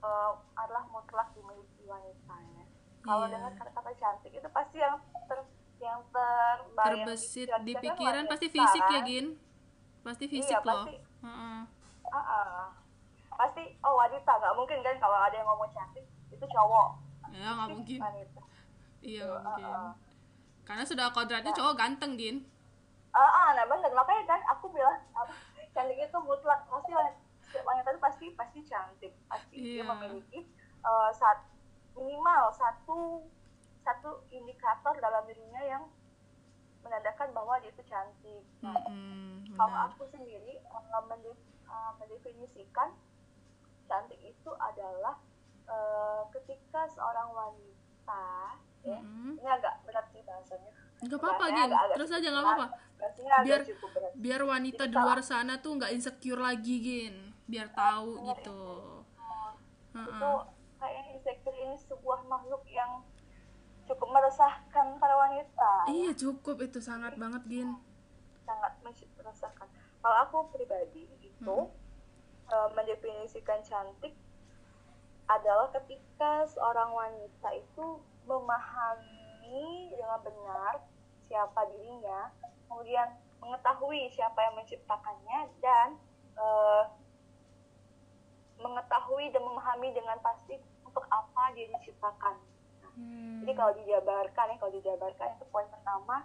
uh, 0.02 0.32
adalah 0.58 0.84
mutlak 0.90 1.30
dimiliki 1.34 1.82
wanita 1.86 2.34
ya. 2.34 2.64
Kalau 3.06 3.26
yeah. 3.26 3.34
dengar 3.38 3.52
kata-kata 3.54 3.90
cantik 3.98 4.32
itu 4.34 4.48
pasti 4.50 4.76
yang 4.82 4.98
ter 5.30 5.38
yang 5.80 6.00
terbayang 6.08 7.04
terbesit 7.04 7.48
di 7.64 7.72
pikiran 7.76 8.24
pasti 8.24 8.46
fisik 8.48 8.84
ya 8.88 9.00
Gin 9.04 9.36
pasti 10.00 10.24
iya, 10.30 10.32
fisik 10.38 10.58
iya, 10.62 10.68
loh 10.68 10.84
pasti, 10.86 10.96
uh 10.96 11.28
-uh. 11.28 11.60
Uh 12.06 12.18
-uh. 12.18 12.66
pasti 13.36 13.62
oh 13.82 13.94
wanita 13.98 14.30
nggak 14.30 14.54
mungkin 14.56 14.78
kan 14.80 14.96
kalau 15.02 15.18
ada 15.18 15.34
yang 15.34 15.48
ngomong 15.50 15.68
cantik 15.74 16.06
itu 16.32 16.44
cowok 16.46 16.88
ya 17.34 17.48
nggak 17.52 17.70
mungkin 17.74 17.98
wanita. 18.00 18.40
iya 19.02 19.24
nggak 19.26 19.42
mungkin 19.42 19.64
uh 19.66 19.76
-uh. 19.76 19.92
karena 20.64 20.84
sudah 20.86 21.06
kodratnya 21.12 21.52
nah. 21.52 21.58
cowok 21.58 21.74
ganteng 21.76 22.12
Gin 22.16 22.36
ah 23.12 23.20
uh, 23.20 23.30
uh, 23.32 23.48
nah 23.56 23.64
bener 23.68 23.90
makanya 23.92 24.22
kan 24.28 24.40
aku 24.48 24.64
bilang 24.72 24.96
apa 25.12 25.32
cantik 25.76 26.00
itu 26.00 26.18
mutlak 26.24 26.64
pasti 26.72 26.92
wanita 27.60 27.88
itu 27.92 28.00
pasti 28.00 28.26
pasti 28.32 28.60
cantik 28.64 29.12
pasti 29.28 29.54
yeah. 29.60 29.64
dia 29.64 29.84
iya. 29.84 29.84
memiliki 29.84 30.40
uh, 30.80 31.12
saat 31.12 31.44
minimal 31.92 32.48
satu 32.56 33.28
satu 33.84 34.24
indikator 34.32 34.96
dalam 34.98 35.22
dirinya 35.28 35.62
yang 35.62 35.84
menandakan 36.82 37.34
bahwa 37.34 37.58
dia 37.58 37.70
itu 37.74 37.82
cantik. 37.86 38.42
Nah, 38.62 38.74
mm-hmm, 38.86 39.58
kalau 39.58 39.78
aku 39.90 40.06
sendiri 40.10 40.62
uh, 40.70 41.90
mendefinisikan 41.98 42.94
cantik 43.86 44.18
itu 44.22 44.50
adalah 44.58 45.18
uh, 45.66 46.26
ketika 46.34 46.86
seorang 46.94 47.30
wanita, 47.30 48.58
mm-hmm. 48.86 49.38
ya, 49.38 49.42
ini 49.42 49.50
agak 49.50 49.74
berat 49.86 50.06
sih 50.14 50.22
bahasanya 50.22 50.70
Gak 51.04 51.20
apa-apa 51.20 51.44
Gin, 51.52 51.70
terus 51.92 52.10
aja 52.12 52.28
gak 52.32 52.44
apa-apa. 52.44 52.66
biar 53.44 53.60
biar 54.16 54.40
wanita 54.48 54.88
di 54.88 54.96
luar 54.96 55.20
sana 55.20 55.60
tuh 55.60 55.76
nggak 55.76 55.92
insecure 55.92 56.40
lagi 56.40 56.80
Gin. 56.80 57.36
Biar 57.44 57.68
tahu 57.76 58.24
gitu. 58.32 58.62
itu, 59.96 60.00
itu 60.00 60.30
kayak 60.80 61.04
insecure 61.12 61.56
ini 61.56 61.76
sebuah 61.76 62.24
makhluk 62.28 62.64
yang 62.68 63.04
cukup 63.86 64.08
meresahkan 64.12 64.98
para 64.98 65.14
wanita 65.14 65.72
iya 65.92 66.10
cukup. 66.16 66.64
Itu 66.64 66.80
sangat 66.80 67.20
banget 67.20 67.44
Gin. 67.46 67.76
Sangat 68.48 68.72
meresahkan. 68.82 69.68
Kalau 70.00 70.16
aku 70.24 70.38
pribadi 70.56 71.04
itu 71.20 71.44
hmm. 71.44 71.68
uh, 72.48 72.68
mendefinisikan 72.72 73.60
cantik 73.60 74.16
adalah 75.26 75.68
ketika 75.74 76.46
seorang 76.46 76.94
wanita 76.94 77.48
itu 77.58 77.86
memahami 78.26 79.15
memahami 79.46 79.94
dengan 79.94 80.18
benar 80.22 80.74
siapa 81.26 81.60
dirinya, 81.74 82.30
kemudian 82.66 83.08
mengetahui 83.42 84.10
siapa 84.14 84.38
yang 84.42 84.54
menciptakannya 84.58 85.40
dan 85.62 85.88
uh, 86.38 86.90
mengetahui 88.58 89.30
dan 89.30 89.42
memahami 89.44 89.92
dengan 89.92 90.16
pasti 90.22 90.56
untuk 90.82 91.04
apa 91.12 91.52
dia 91.54 91.68
diciptakan. 91.76 92.34
hmm. 92.96 93.44
Jadi 93.44 93.52
kalau 93.54 93.72
dijabarkan 93.76 94.46
ya, 94.50 94.56
kalau 94.58 94.72
dijabarkan 94.72 95.28
itu 95.36 95.44
poin 95.52 95.68
pertama. 95.68 96.16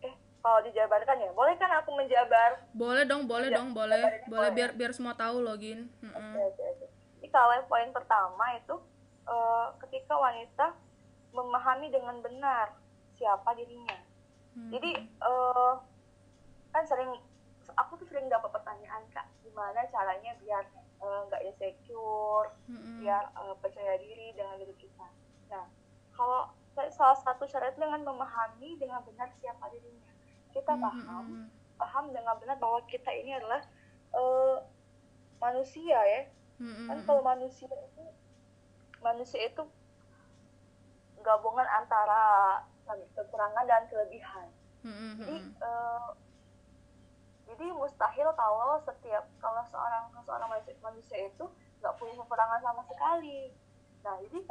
Eh, 0.00 0.14
kalau 0.40 0.60
dijabarkan 0.64 1.16
ya, 1.20 1.30
boleh 1.36 1.54
kan 1.60 1.70
aku 1.78 1.90
menjabar? 1.92 2.64
Boleh 2.72 3.04
dong, 3.04 3.28
boleh 3.28 3.48
dong, 3.52 3.76
boleh, 3.76 4.24
boleh 4.26 4.50
biar 4.56 4.70
biar 4.72 4.92
semua 4.96 5.12
tahu 5.14 5.44
login. 5.44 5.92
Hmm. 6.00 6.34
Oke, 6.34 6.42
oke, 6.50 6.62
oke. 6.64 6.86
Jadi 7.20 7.28
kalau 7.28 7.54
poin 7.68 7.90
pertama 7.92 8.44
itu 8.56 8.74
uh, 9.28 9.76
ketika 9.84 10.16
wanita 10.16 10.72
memahami 11.34 11.90
dengan 11.90 12.22
benar 12.22 12.70
siapa 13.18 13.52
dirinya. 13.58 13.98
Hmm. 14.54 14.70
Jadi 14.70 14.94
uh, 15.18 15.82
kan 16.70 16.86
sering 16.86 17.10
aku 17.74 17.98
tuh 17.98 18.06
sering 18.06 18.30
dapat 18.30 18.54
pertanyaan 18.54 19.02
kak, 19.10 19.26
gimana 19.42 19.82
caranya 19.90 20.36
biar 20.38 20.62
eh, 20.78 21.20
nggak 21.26 21.42
uh, 21.42 21.46
insecure, 21.50 22.54
hmm. 22.70 23.02
biar 23.02 23.34
uh, 23.34 23.54
percaya 23.58 23.98
diri 23.98 24.30
dengan 24.36 24.54
diri 24.62 24.74
kita. 24.78 25.06
Nah, 25.50 25.66
kalau 26.14 26.54
salah 26.94 27.18
satu 27.18 27.46
syarat 27.50 27.74
dengan 27.74 28.02
memahami 28.06 28.78
dengan 28.78 29.02
benar 29.02 29.30
siapa 29.42 29.70
dirinya, 29.74 30.10
kita 30.54 30.74
hmm. 30.74 30.82
paham, 30.82 31.26
paham 31.78 32.04
dengan 32.14 32.34
benar 32.38 32.56
bahwa 32.62 32.78
kita 32.86 33.10
ini 33.10 33.34
adalah 33.34 33.62
uh, 34.14 34.62
manusia 35.42 35.98
ya. 35.98 36.22
Hmm. 36.62 36.86
Kan 36.86 36.98
kalau 37.02 37.22
manusia 37.26 37.66
itu 37.66 38.04
manusia 39.02 39.40
itu 39.50 39.62
gabungan 41.24 41.66
antara 41.66 42.60
kekurangan 43.16 43.64
dan 43.64 43.82
kelebihan. 43.88 44.48
Mm-hmm. 44.84 45.12
Jadi 45.16 45.36
uh, 45.64 46.08
jadi 47.48 47.66
mustahil 47.72 48.28
kalau 48.36 48.76
setiap 48.84 49.24
kalau 49.40 49.64
seorang 49.72 50.12
seorang 50.24 50.48
manusia 50.84 51.18
itu 51.24 51.44
nggak 51.80 51.94
punya 51.96 52.14
kekurangan 52.20 52.60
sama 52.60 52.82
sekali. 52.84 53.50
Nah 54.04 54.20
jadi 54.28 54.44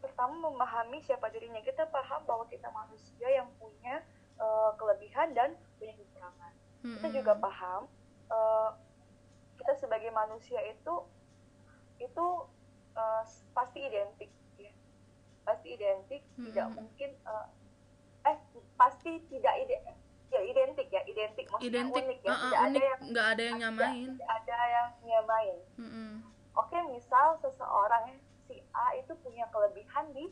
pertama 0.00 0.36
memahami 0.52 1.00
siapa 1.04 1.28
dirinya 1.32 1.60
kita 1.64 1.88
paham 1.88 2.24
bahwa 2.28 2.44
kita 2.48 2.68
manusia 2.72 3.28
yang 3.28 3.48
punya 3.56 4.04
uh, 4.36 4.76
kelebihan 4.76 5.32
dan 5.32 5.56
punya 5.80 5.96
kekurangan. 5.96 6.52
Mm-hmm. 6.84 6.94
Kita 7.00 7.08
juga 7.16 7.32
paham 7.40 7.88
uh, 8.28 8.70
kita 9.60 9.72
sebagai 9.76 10.12
manusia 10.12 10.60
itu 10.68 11.04
itu 12.00 12.26
uh, 12.96 13.22
pasti 13.52 13.80
identik 13.84 14.32
pasti 15.50 15.68
identik 15.74 16.22
hmm. 16.38 16.46
tidak 16.46 16.66
mungkin 16.78 17.10
uh, 17.26 17.46
eh 18.22 18.38
pasti 18.78 19.18
tidak 19.26 19.54
ide 19.66 19.76
ya 20.30 20.40
identik 20.46 20.86
ya 20.94 21.02
identik 21.10 21.50
maksudnya 21.50 21.90
identik, 21.90 22.04
unik 22.06 22.18
ya 22.22 22.30
uh, 22.30 22.34
uh, 22.34 22.38
tidak 22.38 22.60
unik, 22.62 22.70
ada 22.70 22.80
yang 22.86 23.00
nggak 23.10 23.26
ada 23.26 23.42
yang 23.42 23.58
nyamain. 23.58 24.08
tidak 24.14 24.30
ada 24.30 24.58
yang 24.70 24.88
nyamain. 25.02 25.56
Hmm. 25.74 26.14
oke 26.54 26.78
misal 26.94 27.26
seseorang 27.42 28.04
si 28.46 28.62
A 28.70 28.94
itu 28.94 29.12
punya 29.26 29.50
kelebihan 29.50 30.06
di 30.14 30.30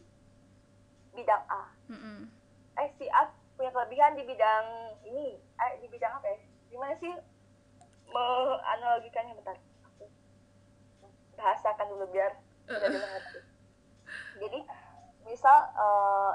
bidang 1.19 1.43
A. 1.51 1.67
Hmm. 1.91 2.31
eh 2.79 2.89
si 2.95 3.11
A 3.11 3.27
punya 3.59 3.75
kelebihan 3.75 4.15
di 4.15 4.23
bidang 4.23 4.67
ini. 5.03 5.35
Eh 5.35 5.73
di 5.83 5.91
bidang 5.91 6.15
apa 6.15 6.31
ya? 6.31 6.39
Gimana 6.71 6.95
sih? 7.03 7.11
Menganalogikannya 8.07 9.35
bentar. 9.35 9.59
Bahasakan 11.35 11.87
dulu 11.91 12.07
biar 12.15 12.39
tidak 12.69 12.91
mengerti 12.95 13.39
jadi 14.39 14.59
misal 15.29 15.69
uh, 15.77 16.33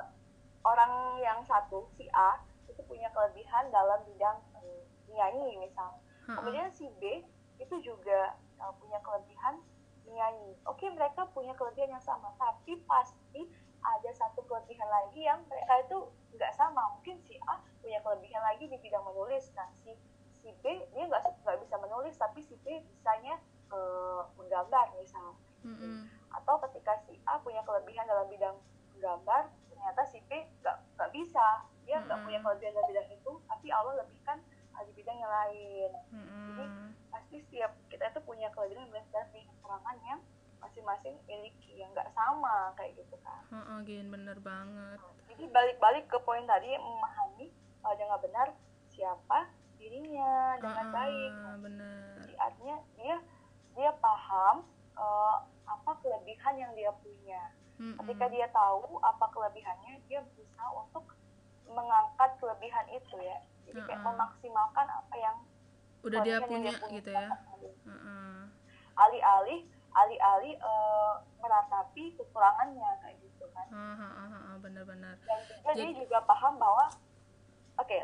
orang 0.63 1.19
yang 1.19 1.41
satu 1.43 1.89
si 1.97 2.07
A 2.13 2.39
itu 2.69 2.79
punya 2.87 3.09
kelebihan 3.11 3.67
dalam 3.73 3.99
bidang 4.07 4.37
um, 4.55 4.79
nyanyi 5.11 5.59
misal. 5.59 5.99
Kemudian 6.23 6.71
si 6.71 6.87
B 7.03 7.19
itu 7.59 7.75
juga 7.83 8.37
uh, 8.63 8.71
punya 8.79 9.01
kelebihan 9.03 9.59
menyanyi. 10.07 10.55
Oke 10.69 10.87
mereka 10.87 11.27
punya 11.35 11.51
kelebihan 11.57 11.99
yang 11.99 12.05
sama 12.05 12.31
tapi 12.39 12.79
pasti 12.87 13.49
ada 13.83 14.11
satu 14.15 14.39
kelebihan 14.47 14.87
lagi 14.87 15.27
yang 15.27 15.43
mereka 15.51 15.83
itu 15.83 15.97
nggak 16.39 16.53
sama. 16.55 16.95
Mungkin 16.99 17.19
si 17.27 17.35
A 17.49 17.59
punya 17.83 17.99
kelebihan 17.99 18.39
lagi 18.39 18.71
di 18.71 18.77
bidang 18.79 19.03
menulis. 19.03 19.51
Nah 19.57 19.67
si 19.83 19.91
si 20.31 20.53
B 20.63 20.79
dia 20.95 21.03
nggak 21.03 21.43
nggak 21.43 21.59
bisa 21.59 21.75
menulis 21.75 22.15
tapi 22.15 22.39
si 22.39 22.55
B 22.63 22.79
bisanya 22.87 23.35
uh, 23.73 24.23
menggambar 24.39 24.95
misal. 24.95 25.35
Mm 25.63 25.79
-hmm. 25.79 25.97
atau 26.27 26.59
ketika 26.67 26.91
si 27.07 27.15
A 27.23 27.39
punya 27.39 27.63
kelebihan 27.63 28.03
dalam 28.03 28.27
bidang 28.27 28.51
menggambar 29.03 29.51
ternyata 29.67 30.01
si 30.07 30.23
B 30.31 30.31
nggak 30.63 30.77
nggak 30.95 31.11
bisa 31.11 31.67
dia 31.83 31.99
nggak 31.99 32.07
mm 32.07 32.23
-hmm. 32.23 32.23
punya 32.23 32.39
kelebihan 32.39 32.71
dalam 32.71 32.87
bidang 32.87 33.09
itu 33.11 33.31
tapi 33.51 33.67
Allah 33.67 33.93
lebihkan 33.99 34.39
di 34.83 34.91
bidang 34.95 35.17
yang 35.19 35.31
lain 35.31 35.91
mm 36.07 36.23
-hmm. 36.23 36.47
jadi 36.47 36.65
pasti 37.11 37.35
setiap 37.43 37.71
kita 37.91 38.07
itu 38.15 38.19
punya 38.23 38.47
kelebihan 38.55 38.87
berdasarkan 38.87 39.43
keterangan 39.43 39.97
yang 40.07 40.19
masing-masing 40.63 41.15
miliki 41.27 41.83
yang 41.83 41.91
nggak 41.91 42.07
sama 42.15 42.71
kayak 42.79 42.95
gitu 42.95 43.19
kan 43.27 43.43
uh, 43.51 43.59
uh, 43.59 43.77
gini 43.83 44.07
bener 44.07 44.39
banget 44.39 45.03
jadi 45.27 45.43
balik-balik 45.51 46.07
ke 46.07 46.17
poin 46.23 46.47
tadi 46.47 46.71
memahami 46.79 47.51
uh, 47.83 47.95
dengan 47.99 48.17
benar 48.23 48.47
siapa 48.87 49.51
dirinya 49.75 50.55
dengan 50.63 50.87
uh, 50.87 50.93
baik 50.95 51.31
bener. 51.59 52.15
jadi 52.23 52.35
artinya 52.39 52.77
dia 52.95 53.15
dia 53.75 53.91
paham 53.99 54.63
uh, 54.95 55.43
apa 55.67 55.91
kelebihan 55.99 56.55
yang 56.55 56.71
dia 56.71 56.95
punya 57.03 57.51
hmm, 57.79 57.95
ketika 58.01 58.25
dia 58.29 58.47
tahu 58.51 58.99
apa 59.01 59.25
kelebihannya 59.33 60.01
dia 60.07 60.21
berusaha 60.21 60.69
untuk 60.77 61.05
mengangkat 61.69 62.29
kelebihan 62.37 62.85
itu 62.93 63.15
ya. 63.19 63.37
Jadi 63.69 63.79
uh, 63.81 63.85
kayak 63.87 64.01
memaksimalkan 64.03 64.87
apa 64.87 65.15
yang 65.17 65.35
udah 66.03 66.19
dia 66.21 66.37
punya, 66.43 66.71
dia 66.75 66.79
punya 66.83 66.95
gitu 66.99 67.09
ya. 67.09 67.27
alih-alih 68.93 69.61
alih-alih 69.93 70.53
uh, 70.61 71.21
meratapi 71.41 72.13
kekurangannya 72.17 72.89
kayak 73.01 73.17
gitu 73.21 73.45
kan. 73.53 73.67
Benar-benar. 74.61 75.15
Dan 75.21 75.39
juga 75.47 75.71
Jadi... 75.73 75.81
dia 75.81 76.01
juga 76.05 76.17
paham 76.25 76.53
bahwa 76.61 76.85
oke 77.77 77.87
okay, 77.89 77.99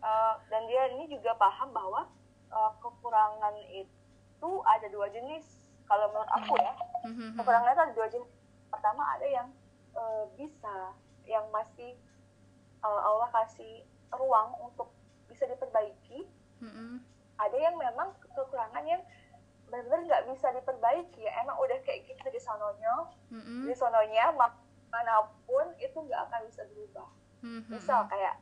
uh, 0.00 0.34
dan 0.48 0.62
dia 0.68 0.82
ini 0.96 1.04
juga 1.12 1.36
paham 1.36 1.72
bahwa 1.72 2.08
uh, 2.52 2.72
kekurangan 2.80 3.54
itu 3.68 4.50
ada 4.64 4.86
dua 4.88 5.06
jenis. 5.12 5.44
Kalau 5.90 6.06
menurut 6.14 6.30
aku 6.30 6.54
ya 6.54 6.72
mm-hmm. 7.02 7.34
kekurangan 7.34 7.74
itu 7.74 7.82
ada 7.82 7.94
dua 7.98 8.08
jenis 8.14 8.30
pertama 8.80 9.04
ada 9.12 9.28
yang 9.28 9.48
uh, 9.92 10.24
bisa 10.40 10.96
yang 11.28 11.44
masih 11.52 12.00
uh, 12.80 13.00
Allah 13.04 13.28
kasih 13.28 13.84
ruang 14.08 14.56
untuk 14.64 14.88
bisa 15.28 15.44
diperbaiki 15.44 16.24
mm-hmm. 16.64 17.04
ada 17.36 17.56
yang 17.60 17.76
memang 17.76 18.16
kekurangan 18.24 18.80
yang 18.88 19.04
benar-benar 19.68 20.00
nggak 20.08 20.24
bisa 20.32 20.48
diperbaiki 20.56 21.28
ya 21.28 21.44
emang 21.44 21.60
udah 21.60 21.76
kayak 21.84 22.08
gitu 22.08 22.24
di 22.32 22.40
sononya 22.40 23.04
mm-hmm. 23.28 23.68
di 23.68 23.74
sononya 23.76 24.32
mana 24.88 25.28
pun 25.44 25.76
itu 25.76 26.00
nggak 26.00 26.32
akan 26.32 26.40
bisa 26.48 26.64
berubah 26.72 27.08
mm-hmm. 27.44 27.68
misal 27.68 28.08
kayak 28.08 28.40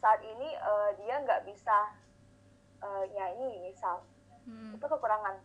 saat 0.00 0.24
ini 0.24 0.56
uh, 0.64 0.96
dia 0.96 1.20
nggak 1.20 1.44
bisa 1.44 1.92
uh, 2.80 3.04
nyanyi 3.12 3.68
misal 3.68 4.00
mm-hmm. 4.48 4.80
itu 4.80 4.86
kekurangan 4.88 5.36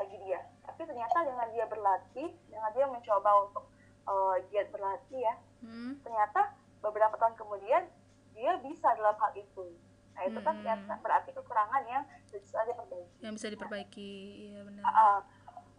bagi 0.00 0.16
dia 0.24 0.40
tapi 0.80 0.96
ternyata 0.96 1.28
dengan 1.28 1.48
dia 1.52 1.68
berlatih 1.68 2.28
dengan 2.48 2.70
dia 2.72 2.88
mencoba 2.88 3.30
untuk 3.44 3.68
uh, 4.08 4.40
giat 4.48 4.72
berlatih 4.72 5.20
ya 5.20 5.36
mm-hmm. 5.60 6.00
ternyata 6.00 6.56
beberapa 6.80 7.20
tahun 7.20 7.36
kemudian 7.36 7.84
dia 8.32 8.56
bisa 8.64 8.88
dalam 8.96 9.12
hal 9.20 9.36
itu 9.36 9.76
Nah 10.20 10.28
itu 10.28 10.40
kan 10.44 10.52
hmm. 10.52 11.00
berarti 11.00 11.32
kekurangan 11.32 11.80
yang 11.88 12.04
bisa 12.28 12.60
diperbaiki. 12.68 13.24
Yang 13.24 13.34
bisa 13.40 13.48
diperbaiki, 13.56 14.12
iya 14.52 14.60
benar. 14.68 14.84
Uh, 14.84 15.20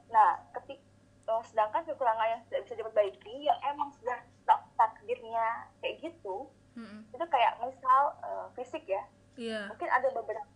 nah, 0.09 0.41
ketik 0.57 0.81
uh, 1.29 1.45
sedangkan 1.45 1.85
kekurangan 1.85 2.25
yang 2.25 2.41
tidak 2.49 2.65
bisa 2.65 2.73
diperbaiki 2.81 3.35
yang 3.45 3.59
emang 3.69 3.93
sudah 3.93 4.17
tak 4.49 4.65
takdirnya 4.73 5.69
kayak 5.77 6.01
gitu, 6.01 6.49
hmm. 6.73 7.05
itu 7.13 7.25
kayak 7.29 7.53
misal 7.61 8.17
uh, 8.25 8.49
fisik 8.57 8.81
ya. 8.89 9.05
Yeah. 9.37 9.69
Mungkin 9.69 9.93
ada 9.93 10.09
beberapa 10.09 10.49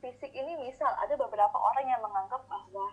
fisik 0.00 0.32
ini 0.32 0.56
misal 0.56 0.96
ada 0.96 1.12
beberapa 1.12 1.56
orang 1.60 1.84
yang 1.84 2.00
menganggap 2.00 2.40
bahwa 2.48 2.88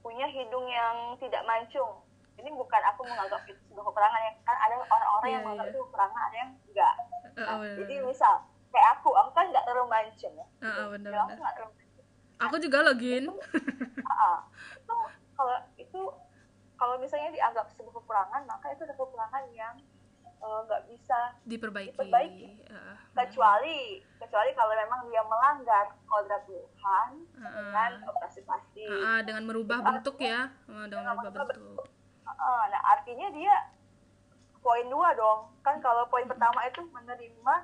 punya 0.00 0.26
hidung 0.28 0.66
yang 0.68 1.14
tidak 1.20 1.44
mancung. 1.44 2.04
Ini 2.40 2.48
bukan 2.56 2.82
aku 2.88 3.04
menganggap 3.04 3.44
itu 3.44 3.60
sebuah 3.68 3.84
kekurangan 3.92 4.20
yang 4.24 4.36
kan 4.48 4.56
ada 4.56 4.74
orang-orang 4.80 5.28
yeah, 5.28 5.34
yang 5.36 5.42
menganggap 5.44 5.66
yeah. 5.68 5.74
itu 5.76 5.80
kekurangan 5.88 6.20
ada 6.24 6.36
yang 6.36 6.50
enggak. 6.56 6.94
Nah, 7.36 7.46
uh, 7.46 7.62
jadi 7.84 7.94
misal 8.04 8.34
kayak 8.70 8.88
aku 8.96 9.08
aku 9.12 9.30
kan 9.36 9.46
nggak 9.52 9.64
terlalu 9.68 9.86
mancung 9.92 10.34
ya. 10.34 10.46
Uh, 10.64 10.66
uh, 10.66 10.86
bener, 10.96 11.10
aku 11.12 11.36
nggak 11.36 11.54
terlalu 11.56 11.72
mancung. 11.76 12.06
Aku 12.40 12.54
juga 12.56 12.78
login. 12.80 13.24
Itu, 13.28 13.32
uh, 14.08 14.38
itu 14.80 14.96
kalau 15.36 15.56
itu 15.76 16.00
kalau 16.80 16.96
misalnya 16.96 17.28
dianggap 17.36 17.68
sebuah 17.76 17.92
kekurangan 18.00 18.42
maka 18.48 18.72
itu 18.72 18.88
ada 18.88 18.96
kekurangan 18.96 19.44
yang 19.52 19.76
nggak 20.40 20.82
uh, 20.82 20.88
bisa 20.88 21.18
diperbaiki, 21.44 21.92
diperbaiki. 21.92 22.48
Uh, 22.72 22.96
kecuali 23.12 24.00
kecuali 24.16 24.50
kalau 24.56 24.72
memang 24.72 25.00
dia 25.12 25.22
melanggar 25.24 25.86
kodrat 26.08 26.42
Tuhan 26.48 27.08
uh, 27.44 27.52
dengan 27.60 27.92
operasi 28.08 28.40
pasti. 28.48 28.84
Uh, 28.88 28.96
uh, 28.96 29.20
dengan 29.20 29.42
merubah 29.44 29.78
bentuk 29.84 30.16
ya. 30.16 30.48
Uh, 30.64 30.88
dengan 30.88 31.12
merubah 31.20 31.44
bentuk, 31.44 31.76
bentuk. 31.76 31.86
Uh, 32.24 32.64
nah 32.72 32.80
artinya 32.96 33.28
dia 33.36 33.54
poin 34.64 34.86
dua 34.88 35.12
dong. 35.12 35.52
Kan 35.60 35.76
kalau 35.84 36.08
poin 36.08 36.24
pertama 36.24 36.64
itu 36.64 36.80
menerima 36.88 37.54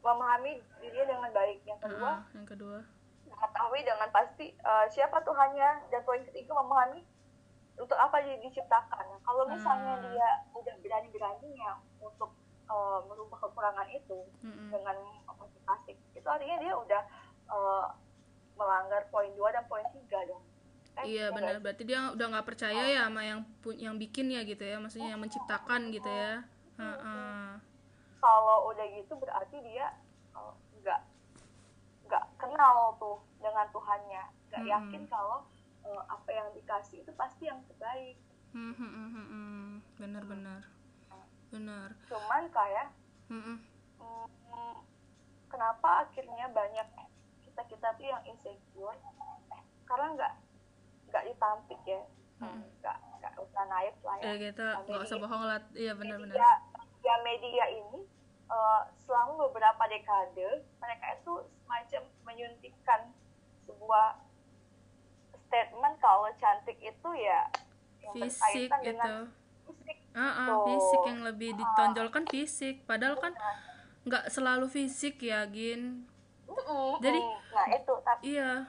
memahami 0.00 0.62
dirinya 0.80 1.04
dengan 1.12 1.30
baik. 1.36 1.58
Yang 1.68 1.80
kedua 1.84 2.10
uh, 2.16 2.18
yang 2.32 2.46
kedua. 2.48 2.78
mengetahui 3.26 3.80
dengan 3.84 4.08
pasti 4.08 4.46
uh, 4.64 4.88
siapa 4.88 5.20
Tuhannya. 5.20 5.92
Dan 5.92 6.00
poin 6.08 6.24
ketiga 6.32 6.56
memahami 6.56 7.04
untuk 7.76 7.98
apa 8.00 8.16
dia 8.24 8.36
diciptakan 8.40 9.04
nah, 9.04 9.20
kalau 9.24 9.44
misalnya 9.48 9.94
uh. 9.96 10.02
dia 10.08 10.28
udah 10.56 10.74
berani 10.80 11.08
beraninya 11.12 11.70
untuk 12.00 12.32
uh, 12.72 13.00
merubah 13.04 13.38
kekurangan 13.46 13.88
itu 13.92 14.24
-uh. 14.24 14.68
dengan 14.72 14.96
motivasi 15.28 15.92
itu 16.16 16.26
artinya 16.26 16.56
dia 16.60 16.72
udah 16.72 17.02
uh, 17.52 17.86
melanggar 18.56 19.04
poin 19.12 19.28
dua 19.36 19.52
dan 19.52 19.64
poin 19.68 19.84
tiga 19.92 20.24
dong 20.24 20.40
Eh, 20.96 21.12
iya 21.12 21.28
benar 21.28 21.60
berarti 21.60 21.84
dia 21.84 22.08
udah 22.08 22.26
nggak 22.32 22.46
percaya 22.48 22.80
oh. 22.80 22.88
ya 22.88 23.00
sama 23.04 23.20
yang 23.20 23.40
yang 23.76 23.96
bikin 24.00 24.32
ya 24.32 24.40
gitu 24.48 24.64
ya 24.64 24.80
maksudnya 24.80 25.12
yang 25.12 25.20
menciptakan 25.20 25.92
gitu 25.92 26.08
ya 26.08 26.40
uh 26.80 26.88
-uh. 26.88 27.46
kalau 28.16 28.72
udah 28.72 28.86
gitu 28.96 29.12
berarti 29.20 29.60
dia 29.60 29.92
oh, 30.32 30.56
nggak 30.80 31.00
uh, 31.04 32.08
nggak 32.08 32.24
kenal 32.40 32.96
tuh 32.96 33.20
dengan 33.44 33.68
Tuhannya 33.76 34.24
nggak 34.48 34.62
hmm. 34.64 34.72
yakin 34.72 35.02
kalau 35.12 35.44
uh, 35.86 36.02
apa 36.10 36.30
yang 36.34 36.48
dikasih 36.58 37.06
itu 37.06 37.12
pasti 37.14 37.46
yang 37.46 37.62
terbaik. 37.70 38.18
Hmm, 38.50 38.74
hmm, 38.74 38.90
hmm, 38.90 39.10
hmm, 39.14 39.70
benar 40.00 40.24
benar. 40.26 40.60
Benar. 41.54 41.88
Cuman 42.10 42.42
kayak 42.50 42.86
hmm, 43.30 43.42
hmm. 43.42 43.58
Hmm, 44.02 44.76
kenapa 45.46 46.08
akhirnya 46.08 46.46
banyak 46.50 46.88
kita 47.46 47.62
kita 47.70 47.88
tuh 47.94 48.06
yang 48.06 48.22
insecure? 48.26 48.98
Karena 49.86 50.06
nggak 50.18 50.34
nggak 51.14 51.24
ditampik 51.30 51.80
ya. 51.86 52.02
Nggak 52.42 52.96
hmm. 52.98 53.16
nggak 53.22 53.34
usah 53.40 53.64
naik 53.70 53.96
lah 54.04 54.16
ya, 54.20 54.24
ya 54.28 54.34
kita 54.50 54.66
nggak 54.84 55.02
usah 55.06 55.18
bohong 55.22 55.44
lah. 55.46 55.60
Iya 55.72 55.92
benar-benar 55.96 56.36
ya 57.06 57.14
media 57.22 57.64
ini 57.70 58.02
uh, 58.50 58.82
selama 59.06 59.46
beberapa 59.46 59.82
dekade 59.86 60.66
mereka 60.82 61.06
itu 61.22 61.32
semacam 61.62 62.02
menyuntikkan 62.26 63.00
sebuah 63.70 64.25
statement 65.56 65.96
kalau 66.04 66.28
cantik 66.36 66.76
itu 66.84 67.10
ya 67.16 67.48
yang 68.04 68.28
fisik 68.28 68.68
gitu. 68.68 68.84
dengan 68.84 69.32
fisik 69.64 69.96
uh 70.12 70.20
-uh, 70.20 70.56
fisik 70.68 71.00
yang 71.08 71.20
lebih 71.24 71.50
ditonjolkan 71.56 72.24
uh, 72.28 72.30
fisik. 72.30 72.84
Padahal 72.84 73.16
kan 73.16 73.32
nggak 74.04 74.28
selalu 74.28 74.68
fisik 74.68 75.16
ya 75.24 75.48
gin. 75.48 76.04
Uh, 76.44 76.52
uh, 76.52 76.90
jadi 77.00 77.20
nah 77.56 77.66
itu 77.72 77.94
tapi 78.04 78.22
iya. 78.36 78.68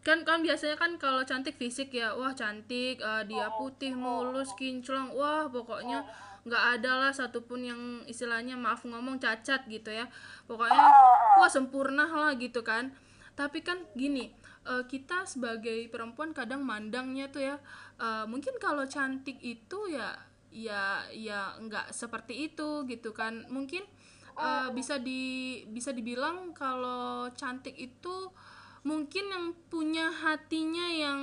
Kan 0.00 0.24
kan 0.24 0.40
biasanya 0.40 0.80
kan 0.80 0.96
kalau 0.96 1.24
cantik 1.28 1.60
fisik 1.60 1.92
ya 1.92 2.16
wah 2.16 2.32
cantik 2.32 3.00
uh, 3.04 3.20
dia 3.24 3.52
putih 3.56 3.92
mulus 3.92 4.52
kinclong 4.56 5.12
wah 5.12 5.44
pokoknya 5.48 6.08
nggak 6.48 6.80
ada 6.80 6.92
lah 6.96 7.12
satupun 7.12 7.60
yang 7.60 7.80
istilahnya 8.08 8.56
maaf 8.56 8.84
ngomong 8.84 9.20
cacat 9.20 9.64
gitu 9.68 9.92
ya. 9.92 10.08
Pokoknya 10.48 10.84
wah 11.36 11.50
sempurna 11.52 12.08
lah 12.08 12.32
gitu 12.36 12.64
kan. 12.64 12.92
Tapi 13.36 13.60
kan 13.60 13.84
gini 13.96 14.32
uh, 14.66 14.84
kita 14.84 15.24
sebagai 15.24 15.88
perempuan 15.88 16.32
kadang 16.36 16.64
mandangnya 16.64 17.30
tuh 17.30 17.42
ya 17.44 17.56
uh, 18.00 18.24
mungkin 18.26 18.56
kalau 18.60 18.84
cantik 18.88 19.38
itu 19.40 19.78
ya 19.92 20.16
ya 20.50 21.06
ya 21.14 21.54
nggak 21.62 21.94
seperti 21.94 22.50
itu 22.50 22.84
gitu 22.90 23.14
kan. 23.14 23.46
Mungkin 23.48 23.86
uh, 24.34 24.68
bisa 24.74 24.98
di 24.98 25.62
bisa 25.70 25.94
dibilang 25.94 26.50
kalau 26.52 27.30
cantik 27.38 27.78
itu 27.78 28.32
mungkin 28.82 29.24
yang 29.30 29.46
punya 29.68 30.10
hatinya 30.10 30.86
yang 30.90 31.20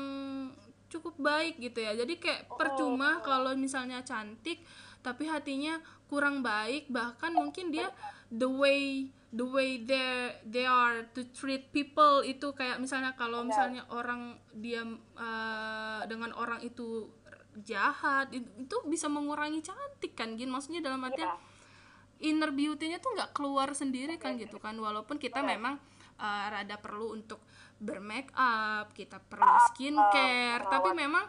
cukup 0.88 1.20
baik 1.20 1.60
gitu 1.60 1.84
ya. 1.84 1.94
Jadi 1.94 2.18
kayak 2.22 2.48
percuma 2.56 3.20
kalau 3.20 3.52
misalnya 3.60 4.00
cantik 4.08 4.64
tapi 5.04 5.28
hatinya 5.28 5.80
kurang 6.08 6.40
baik 6.44 6.88
bahkan 6.88 7.36
mungkin 7.36 7.72
dia 7.72 7.92
the 8.32 8.48
way 8.48 9.12
the 9.36 9.44
way 9.44 9.84
they 9.84 10.32
they 10.48 10.64
are 10.64 11.04
to 11.12 11.28
treat 11.36 11.68
people 11.76 12.24
itu 12.24 12.56
kayak 12.56 12.80
misalnya 12.80 13.12
kalau 13.20 13.44
misalnya 13.44 13.84
orang 13.92 14.40
dia 14.56 14.88
uh, 15.20 16.02
dengan 16.08 16.32
orang 16.40 16.64
itu 16.64 17.12
jahat 17.60 18.32
itu 18.32 18.76
bisa 18.88 19.12
mengurangi 19.12 19.60
cantik 19.60 20.16
kan 20.16 20.38
gin 20.40 20.48
maksudnya 20.48 20.80
dalam 20.80 21.04
artian 21.04 21.28
yeah. 21.28 22.30
inner 22.30 22.54
beauty-nya 22.54 23.04
tuh 23.04 23.18
nggak 23.18 23.34
keluar 23.36 23.74
sendiri 23.76 24.16
kan 24.16 24.40
gitu 24.40 24.62
kan 24.62 24.78
walaupun 24.78 25.20
kita 25.20 25.44
yeah. 25.44 25.58
memang 25.58 25.76
uh, 26.22 26.46
rada 26.48 26.78
perlu 26.80 27.12
untuk 27.18 27.44
bermake 27.78 28.32
up 28.38 28.94
kita 28.96 29.20
perlu 29.22 29.54
skincare 29.74 30.64
tapi 30.66 30.90
memang 30.96 31.26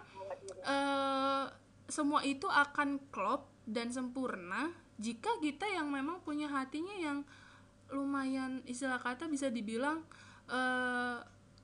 uh, 0.65 1.45
semua 1.89 2.21
itu 2.23 2.47
akan 2.47 3.11
klop 3.11 3.49
dan 3.65 3.93
sempurna 3.93 4.73
jika 5.01 5.29
kita 5.41 5.65
yang 5.69 5.89
memang 5.89 6.21
punya 6.25 6.49
hatinya 6.49 6.95
yang 6.97 7.25
lumayan 7.93 8.61
istilah 8.69 9.01
kata 9.01 9.29
bisa 9.29 9.49
dibilang 9.49 10.05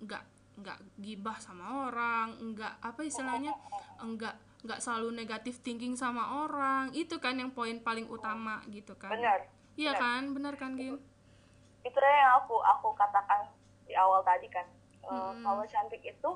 nggak 0.00 0.24
uh, 0.24 0.32
nggak 0.54 0.78
gibah 1.02 1.36
sama 1.42 1.90
orang 1.90 2.36
nggak 2.54 2.78
apa 2.78 3.00
istilahnya 3.02 3.52
nggak 3.98 4.34
nggak 4.64 4.80
selalu 4.80 5.12
negatif 5.12 5.60
thinking 5.60 5.92
sama 5.92 6.48
orang. 6.48 6.88
Itu 6.96 7.20
kan 7.20 7.36
yang 7.36 7.52
poin 7.52 7.84
paling 7.84 8.08
utama 8.08 8.64
gitu 8.72 8.96
kan. 8.96 9.12
Benar 9.12 9.44
iya 9.76 9.92
kan? 9.92 10.32
Benar 10.32 10.56
kan 10.56 10.74
gin? 10.80 10.96
Itu 11.84 11.98
yang 12.00 12.40
aku 12.40 12.56
aku 12.64 12.96
katakan 12.96 13.52
di 13.84 13.92
awal 13.94 14.24
tadi 14.24 14.48
kan. 14.48 14.64
Hmm. 15.04 15.44
kalau 15.44 15.60
cantik 15.68 16.00
itu 16.00 16.30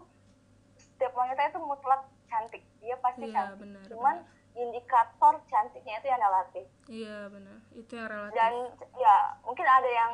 setiap 0.77 1.17
wanita 1.17 1.41
itu 1.49 1.57
mutlak 1.65 2.05
cantik. 2.29 2.61
Dia 2.85 3.01
pasti 3.01 3.33
iya, 3.33 3.49
cantik. 3.49 3.65
benar, 3.65 3.83
cuman 3.89 4.17
benar. 4.21 4.38
Indikator 4.59 5.39
cantiknya 5.47 6.03
itu 6.03 6.07
yang 6.11 6.21
relatif. 6.21 6.67
Iya 6.91 7.17
benar. 7.31 7.57
Itu 7.79 7.93
yang 7.95 8.11
relatif. 8.11 8.35
Dan 8.35 8.55
ya 8.99 9.17
mungkin 9.47 9.67
ada 9.67 9.91
yang 9.91 10.13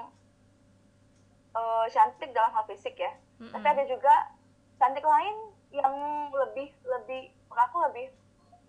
uh, 1.57 1.87
cantik 1.89 2.31
dalam 2.37 2.53
hal 2.53 2.65
fisik 2.69 2.95
ya. 3.01 3.13
Mm 3.41 3.51
-mm. 3.51 3.53
tapi 3.57 3.67
ada 3.67 3.85
juga 3.89 4.15
cantik 4.77 5.03
lain 5.03 5.37
yang 5.75 5.95
lebih 6.31 6.71
lebih 6.87 7.35
aku 7.51 7.77
lebih 7.91 8.07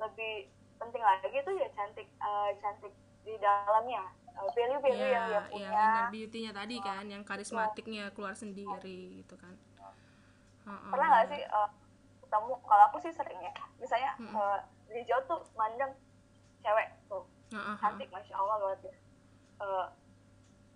lebih 0.01 0.49
penting 0.81 1.03
lagi 1.03 1.29
itu 1.29 1.51
ya 1.53 1.67
cantik 1.75 2.07
uh, 2.23 2.49
cantik 2.63 2.93
di 3.27 3.35
dalamnya. 3.43 4.07
Uh, 4.35 4.51
value 4.51 4.79
value 4.83 4.99
yeah, 4.99 5.11
yang 5.15 5.25
dia 5.31 5.41
punya. 5.47 5.63
yang 5.63 5.73
inner 5.79 6.07
beauty-nya 6.11 6.51
tadi 6.51 6.75
kan 6.83 7.07
yang 7.07 7.23
karismatiknya 7.23 8.11
keluar 8.11 8.35
sendiri 8.35 9.23
gitu 9.23 9.35
kan. 9.39 9.55
Uh 10.65 10.71
-uh. 10.71 10.91
pernah 10.91 11.07
nggak 11.13 11.25
sih 11.31 11.41
uh, 11.47 11.69
ketemu 12.35 12.53
kalau 12.67 12.83
aku 12.91 12.97
sih 12.99 13.13
sering 13.15 13.39
ya. 13.39 13.53
Misalnya 13.79 14.11
uh 14.19 14.23
-uh. 14.27 14.35
uh, 14.35 14.59
di 14.91 15.01
jauh 15.07 15.23
tuh 15.23 15.39
mandang 15.55 15.95
cewek 16.59 16.91
tuh. 17.07 17.23
Uh 17.55 17.57
-uh. 17.57 17.75
cantik 17.79 18.11
masya 18.11 18.35
allah 18.35 18.55
luar 18.59 18.75
biasa 18.83 18.99
uh, 19.63 19.87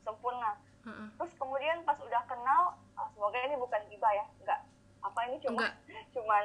sempurna. 0.07 0.55
Uh 0.87 0.89
-uh. 0.89 1.07
terus 1.19 1.35
kemudian 1.35 1.83
pas 1.83 1.99
udah 1.99 2.23
kenal 2.23 2.79
uh, 2.95 3.07
semoga 3.11 3.37
ini 3.43 3.59
bukan 3.59 3.81
tiba 3.91 4.07
ya. 4.15 4.25
Enggak 4.39 4.59
apa 5.03 5.19
ini 5.27 5.35
cuma 5.43 5.59
Enggak. 5.59 5.73
cuman 6.15 6.43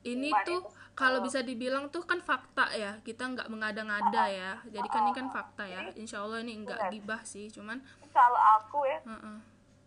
ini 0.00 0.32
tuh 0.48 0.60
kalau 0.96 1.20
bisa 1.24 1.40
dibilang 1.40 1.88
tuh 1.88 2.04
kan 2.04 2.20
fakta 2.20 2.68
ya. 2.76 3.00
Kita 3.00 3.32
nggak 3.32 3.48
mengada-ngada 3.48 4.24
ya. 4.28 4.60
Jadi 4.68 4.88
kan 4.92 5.08
ini 5.08 5.12
kan 5.16 5.32
fakta 5.32 5.64
ya. 5.64 5.88
insya 5.96 6.20
Allah 6.20 6.44
ini 6.44 6.60
nggak 6.68 6.92
gibah 6.92 7.24
sih 7.24 7.48
cuman 7.48 7.80
kalau 8.12 8.40
aku 8.60 8.84
ya 8.84 9.00
uh 9.08 9.16
-uh. 9.16 9.36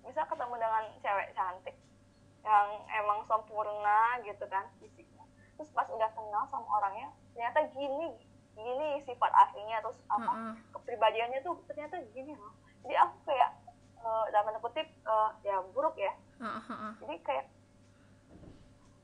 bisa 0.02 0.24
ketemu 0.26 0.56
dengan 0.58 0.84
cewek 1.04 1.28
cantik 1.36 1.76
yang 2.44 2.68
emang 2.92 3.24
sempurna 3.26 4.20
gitu 4.28 4.44
kan 4.52 4.68
fisiknya. 4.78 5.24
Terus 5.56 5.72
pas 5.72 5.88
udah 5.88 6.10
kenal 6.12 6.44
sama 6.52 6.68
orangnya 6.80 7.10
ternyata 7.34 7.66
gini 7.72 8.12
gini 8.54 8.90
sifat 9.08 9.32
aslinya. 9.32 9.80
Terus 9.80 10.00
apa 10.12 10.32
uh 10.32 10.40
-uh. 10.52 10.56
kepribadiannya 10.76 11.40
tuh 11.42 11.56
ternyata 11.66 12.04
gini 12.12 12.36
loh. 12.36 12.54
Jadi 12.84 12.96
aku 13.00 13.16
kayak 13.32 13.50
uh, 14.04 14.28
dalam 14.36 14.52
tanda 14.52 14.60
kutip 14.60 14.88
uh, 15.08 15.32
ya 15.42 15.64
buruk 15.72 15.96
ya. 15.96 16.14
Uh 16.38 16.60
-uh. 16.60 16.92
jadi 17.08 17.16
kayak 17.24 17.46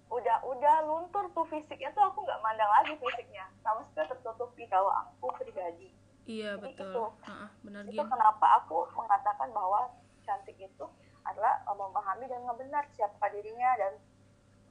udah 0.09 0.41
udah 0.41 0.75
luntur 0.89 1.29
tuh 1.37 1.45
fisiknya 1.47 1.93
tuh 1.93 2.01
aku 2.01 2.25
nggak 2.27 2.41
mandang 2.43 2.71
lagi 2.81 2.93
fisiknya. 2.99 3.47
Sama 3.63 3.87
sekali 3.87 4.11
tertutupi 4.11 4.67
kalau 4.67 4.91
aku 4.91 5.31
pribadi. 5.39 5.95
Iya 6.29 6.61
Jadi 6.61 6.77
betul. 6.77 6.93
itu, 6.93 7.03
uh, 7.25 7.49
benar 7.65 7.81
itu 7.89 8.03
kenapa 8.05 8.61
aku 8.61 8.85
mengatakan 8.93 9.49
bahwa 9.49 9.89
cantik 10.21 10.61
itu 10.61 10.85
adalah 11.33 11.61
uh, 11.69 11.77
memahami 11.77 12.25
dan 12.25 12.41
benar 12.57 12.83
siapa 12.93 13.25
dirinya 13.31 13.71
dan 13.77 13.93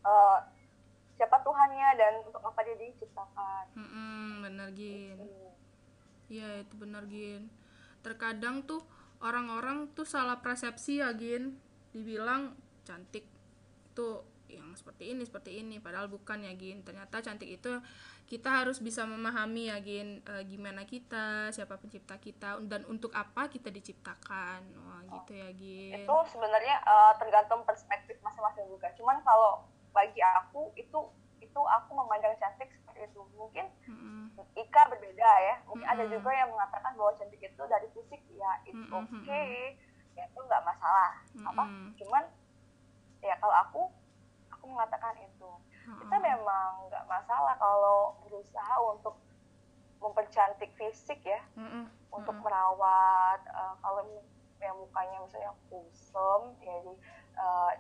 uh, 0.05 0.39
siapa 1.19 1.43
Tuhannya 1.43 1.89
dan 1.99 2.13
untuk 2.27 2.43
apa 2.43 2.61
dia 2.63 2.77
diciptakan. 2.79 3.65
Mm 3.75 3.89
-mm, 3.91 4.27
benar 4.47 4.69
gin. 4.75 5.19
Iya 6.31 6.63
itu 6.63 6.75
benar 6.79 7.05
gin. 7.11 7.51
Terkadang 8.07 8.63
tuh 8.63 8.85
orang-orang 9.19 9.91
tuh 9.99 10.07
salah 10.07 10.39
persepsi 10.39 11.03
ya 11.03 11.11
gin. 11.17 11.59
Dibilang 11.91 12.55
cantik 12.87 13.27
tuh 13.99 14.23
yang 14.49 14.73
seperti 14.75 15.13
ini 15.13 15.23
seperti 15.25 15.61
ini 15.61 15.77
padahal 15.79 16.09
bukan 16.09 16.45
ya 16.45 16.53
Gin 16.57 16.81
ternyata 16.83 17.21
cantik 17.21 17.49
itu 17.49 17.73
kita 18.29 18.65
harus 18.65 18.81
bisa 18.81 19.05
memahami 19.05 19.69
ya 19.69 19.79
Gin 19.81 20.21
e, 20.25 20.33
gimana 20.49 20.89
kita 20.89 21.53
siapa 21.53 21.77
pencipta 21.77 22.17
kita 22.17 22.61
dan 22.65 22.85
untuk 22.89 23.13
apa 23.13 23.49
kita 23.53 23.69
diciptakan 23.69 24.61
wah 24.85 25.01
gitu 25.21 25.33
ya 25.37 25.51
Gin 25.53 26.05
itu 26.05 26.17
sebenarnya 26.33 26.81
uh, 26.85 27.13
tergantung 27.21 27.65
perspektif 27.69 28.17
masing-masing 28.25 28.69
juga 28.69 28.89
cuman 28.97 29.21
kalau 29.25 29.69
bagi 29.93 30.21
aku 30.21 30.73
itu 30.77 30.99
itu 31.59 31.61
aku 31.65 31.91
memandang 31.97 32.37
cantik 32.39 32.69
seperti 32.71 33.09
itu 33.09 33.21
mungkin 33.35 33.67
mm-hmm. 33.89 34.37
Ika 34.55 34.83
berbeda 34.95 35.31
ya 35.43 35.55
mungkin 35.67 35.87
mm-hmm. 35.87 36.03
ada 36.07 36.13
juga 36.13 36.31
yang 36.35 36.51
mengatakan 36.55 36.93
bahwa 36.95 37.13
cantik 37.19 37.41
itu 37.43 37.63
dari 37.67 37.89
fisik 37.97 38.23
ya 38.31 38.53
itu 38.69 38.79
mm-hmm. 38.79 38.99
oke 38.99 39.11
okay. 39.25 39.75
ya 40.15 40.23
itu 40.29 40.39
nggak 40.39 40.63
masalah 40.63 41.13
mm-hmm. 41.35 41.51
apa 41.51 41.65
cuman 41.99 42.25
ya 43.23 43.35
kalau 43.43 43.55
aku 43.67 43.83
mengatakan 44.69 45.17
itu 45.25 45.51
hmm. 45.89 45.99
kita 46.05 46.17
memang 46.21 46.71
nggak 46.93 47.05
masalah 47.09 47.55
kalau 47.57 48.17
berusaha 48.25 48.77
untuk 48.93 49.17
mempercantik 49.99 50.71
fisik 50.79 51.19
ya 51.27 51.43
hmm. 51.59 51.91
untuk 52.15 52.35
hmm. 52.35 52.45
merawat 52.45 53.41
uh, 53.51 53.75
kalau 53.83 54.07
yang 54.59 54.75
mukanya 54.79 55.19
misalnya 55.23 55.53
kusam 55.71 56.55
ya 56.63 56.75
di 56.83 56.95
uh, 57.39 57.71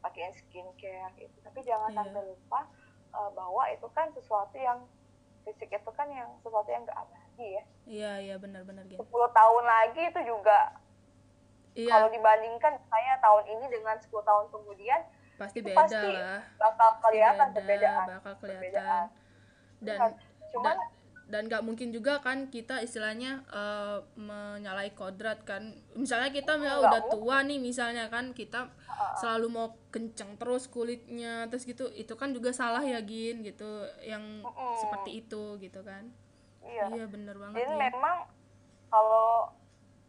pakaiin 0.00 0.32
skincare 0.36 1.12
gitu 1.16 1.36
tapi 1.44 1.60
jangan 1.64 1.92
yeah. 1.92 1.98
sampai 2.00 2.22
lupa 2.24 2.60
uh, 3.12 3.30
bahwa 3.32 3.62
itu 3.72 3.86
kan 3.92 4.08
sesuatu 4.16 4.56
yang 4.56 4.84
fisik 5.44 5.72
itu 5.72 5.90
kan 5.96 6.08
yang 6.12 6.28
sesuatu 6.44 6.68
yang 6.68 6.84
gak 6.84 7.00
abadi 7.00 7.46
ya 7.46 7.48
iya 7.48 7.62
yeah, 7.86 8.14
iya 8.16 8.28
yeah, 8.34 8.38
benar-benar 8.40 8.84
gitu 8.88 9.00
10 9.00 9.08
tahun 9.10 9.64
lagi 9.64 10.02
itu 10.12 10.20
juga 10.28 10.58
yeah. 11.76 11.88
kalau 11.92 12.08
dibandingkan 12.12 12.76
saya 12.88 13.12
tahun 13.20 13.44
ini 13.48 13.66
dengan 13.72 13.96
10 14.00 14.08
tahun 14.12 14.46
kemudian 14.52 15.00
pasti 15.40 15.64
beda 15.64 15.80
pasti 15.80 16.08
lah. 16.12 16.44
bakal 16.60 16.90
kelihatan 17.00 17.48
beda, 17.48 17.56
perbedaan 17.56 18.06
bakal 18.20 18.34
kelihatan. 18.44 18.60
perbedaan. 18.60 19.06
dan 19.80 19.98
Cuman, 20.50 20.76
da, 20.76 20.82
dan 21.30 21.42
nggak 21.46 21.62
mungkin 21.62 21.88
juga 21.94 22.18
kan 22.18 22.50
kita 22.50 22.82
istilahnya 22.82 23.46
uh, 23.54 24.02
menyalai 24.18 24.90
kodrat 24.92 25.46
kan. 25.46 25.78
Misalnya 25.94 26.34
kita 26.34 26.58
ya 26.58 26.82
udah 26.82 27.06
tua 27.06 27.46
nih 27.46 27.62
misalnya 27.62 28.10
kan 28.10 28.34
kita 28.34 28.66
uh, 28.90 29.14
selalu 29.16 29.46
mau 29.48 29.68
kenceng 29.94 30.34
terus 30.36 30.66
kulitnya 30.66 31.46
terus 31.46 31.64
gitu 31.64 31.86
itu 31.94 32.12
kan 32.18 32.34
juga 32.34 32.50
salah 32.50 32.82
ya 32.82 32.98
gin 33.00 33.46
gitu. 33.46 33.86
Yang 34.02 34.42
uh, 34.44 34.76
seperti 34.82 35.22
itu 35.24 35.56
gitu 35.62 35.80
kan. 35.86 36.10
Iya, 36.60 36.84
iya 36.92 37.04
bener 37.08 37.34
banget 37.40 37.66
jadi 37.66 37.72
ya. 37.72 37.78
memang 37.88 38.16
kalau 38.92 39.48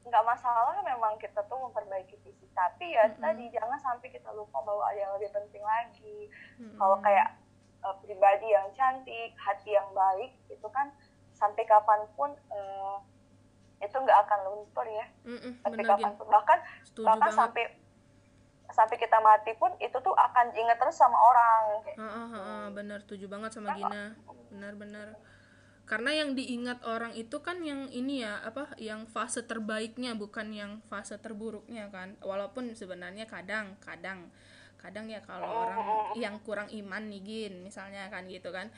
nggak 0.02 0.24
masalah 0.26 0.82
memang 0.82 1.14
kita 1.22 1.46
tuh 1.46 1.58
memperbaiki 1.62 2.18
fisik 2.26 2.50
tapi 2.58 2.98
ya 2.98 3.06
mm-hmm. 3.06 3.22
tadi 3.22 3.44
jangan 3.54 3.78
sampai 3.78 4.10
kita 4.10 4.34
lupa 4.34 4.58
bahwa 4.66 4.84
ada 4.90 4.98
yang 4.98 5.14
lebih 5.18 5.30
penting 5.30 5.62
lagi 5.62 6.30
mm-hmm. 6.58 6.78
kalau 6.82 6.98
kayak 7.06 7.38
uh, 7.86 7.96
pribadi 8.02 8.50
yang 8.50 8.68
cantik 8.74 9.32
hati 9.38 9.78
yang 9.78 9.86
baik 9.94 10.34
itu 10.50 10.68
kan 10.74 10.90
sampai 11.38 11.64
kapan 11.70 12.02
pun 12.18 12.34
uh, 12.50 12.98
itu 13.82 13.94
nggak 13.94 14.20
akan 14.26 14.40
luntur 14.50 14.86
ya 14.90 15.06
mm-hmm. 15.26 15.54
sampai 15.62 15.84
kapan 15.86 16.12
pun 16.18 16.28
bahkan 16.30 16.60
Setuju 16.86 17.06
bahkan 17.06 17.30
banget. 17.30 17.40
sampai 17.40 17.64
sampai 18.72 18.98
kita 18.98 19.18
mati 19.20 19.52
pun 19.60 19.72
itu 19.84 19.98
tuh 20.00 20.16
akan 20.16 20.56
ingat 20.56 20.80
terus 20.80 20.96
sama 20.96 21.20
orang 21.20 21.84
kayak. 21.84 21.98
Uh, 22.00 22.08
uh, 22.08 22.34
uh, 22.34 22.64
bener 22.72 23.04
setuju 23.04 23.28
banget 23.28 23.52
sama 23.52 23.76
Gina 23.76 24.16
benar-benar 24.52 25.16
karena 25.86 26.24
yang 26.24 26.40
diingat 26.40 26.88
orang 26.88 27.12
itu 27.20 27.44
kan 27.44 27.60
yang 27.60 27.92
ini 27.92 28.24
ya 28.24 28.40
apa 28.48 28.72
yang 28.80 29.04
fase 29.12 29.44
terbaiknya 29.44 30.16
bukan 30.16 30.48
yang 30.56 30.80
fase 30.88 31.20
terburuknya 31.20 31.92
kan. 31.92 32.16
Walaupun 32.24 32.72
sebenarnya 32.72 33.28
kadang 33.28 33.76
kadang 33.84 34.32
kadang 34.80 35.06
ya 35.12 35.22
kalau 35.22 35.68
orang 35.68 35.82
yang 36.18 36.40
kurang 36.42 36.72
iman 36.72 37.12
nih 37.12 37.22
gin 37.22 37.54
misalnya 37.68 38.08
kan 38.08 38.24
gitu 38.32 38.56
kan. 38.56 38.72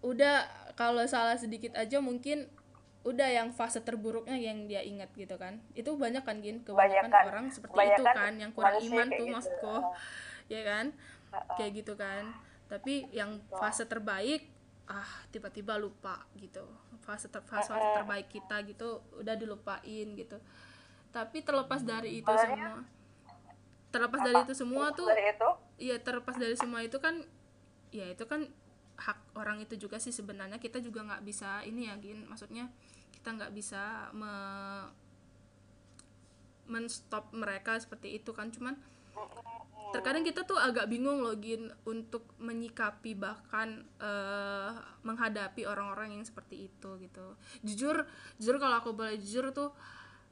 Udah 0.00 0.48
kalau 0.72 1.04
salah 1.04 1.36
sedikit 1.36 1.76
aja 1.76 2.00
mungkin 2.00 2.48
udah 3.06 3.28
yang 3.30 3.54
fase 3.54 3.84
terburuknya 3.84 4.34
yang 4.40 4.66
dia 4.66 4.80
ingat 4.80 5.12
gitu 5.14 5.36
kan. 5.36 5.60
Itu 5.76 6.00
banyak 6.00 6.24
kan 6.24 6.40
gin 6.40 6.64
kebanyakan 6.64 7.12
banyakan, 7.12 7.28
orang 7.28 7.46
seperti 7.52 7.76
itu 7.76 8.02
kan 8.02 8.32
yang 8.40 8.50
kurang 8.56 8.80
iman 8.80 9.06
tuh 9.12 9.20
gitu. 9.20 9.34
maksudku 9.36 9.76
ya 10.48 10.62
kan? 10.64 10.86
Kayak 11.60 11.84
gitu 11.84 11.92
kan. 11.92 12.24
Tapi 12.72 13.06
yang 13.12 13.44
fase 13.52 13.84
terbaik 13.84 14.55
ah 14.86 15.10
tiba-tiba 15.34 15.74
lupa 15.78 16.22
gitu. 16.38 16.62
Fase 17.02 17.26
ter 17.26 17.42
fase, 17.42 17.70
fase 17.70 17.88
terbaik 17.98 18.30
kita 18.30 18.62
gitu 18.66 19.02
udah 19.18 19.34
dilupain 19.34 20.06
gitu. 20.14 20.38
Tapi 21.10 21.42
terlepas 21.42 21.82
dari 21.82 22.22
itu 22.22 22.30
semua 22.30 22.82
terlepas 23.90 24.20
dari 24.20 24.38
itu 24.44 24.54
semua 24.54 24.92
tuh 24.92 25.08
iya 25.80 25.96
terlepas 25.96 26.36
dari 26.36 26.52
semua 26.52 26.84
itu 26.84 27.00
kan 27.00 27.24
ya 27.94 28.04
itu 28.12 28.28
kan 28.28 28.44
hak 28.96 29.36
orang 29.36 29.60
itu 29.60 29.74
juga 29.76 29.98
sih 29.98 30.14
sebenarnya. 30.14 30.62
Kita 30.62 30.78
juga 30.78 31.02
nggak 31.02 31.22
bisa 31.26 31.66
ini 31.66 31.90
ya 31.90 31.94
gin. 31.98 32.26
Maksudnya 32.28 32.70
kita 33.10 33.34
nggak 33.34 33.52
bisa 33.54 34.12
me 34.14 34.34
menstop 36.66 37.30
mereka 37.30 37.78
seperti 37.78 38.18
itu 38.22 38.30
kan. 38.34 38.50
Cuman 38.54 38.78
terkadang 39.94 40.26
kita 40.26 40.44
tuh 40.44 40.58
agak 40.58 40.90
bingung 40.90 41.22
loh 41.24 41.38
gin 41.38 41.72
untuk 41.88 42.26
menyikapi 42.36 43.16
bahkan 43.16 43.86
uh, 44.02 44.74
menghadapi 45.06 45.64
orang-orang 45.64 46.18
yang 46.18 46.24
seperti 46.26 46.68
itu 46.68 47.00
gitu 47.00 47.26
jujur 47.64 48.04
jujur 48.36 48.56
kalau 48.60 48.82
aku 48.82 48.92
boleh 48.92 49.16
jujur 49.16 49.54
tuh 49.56 49.72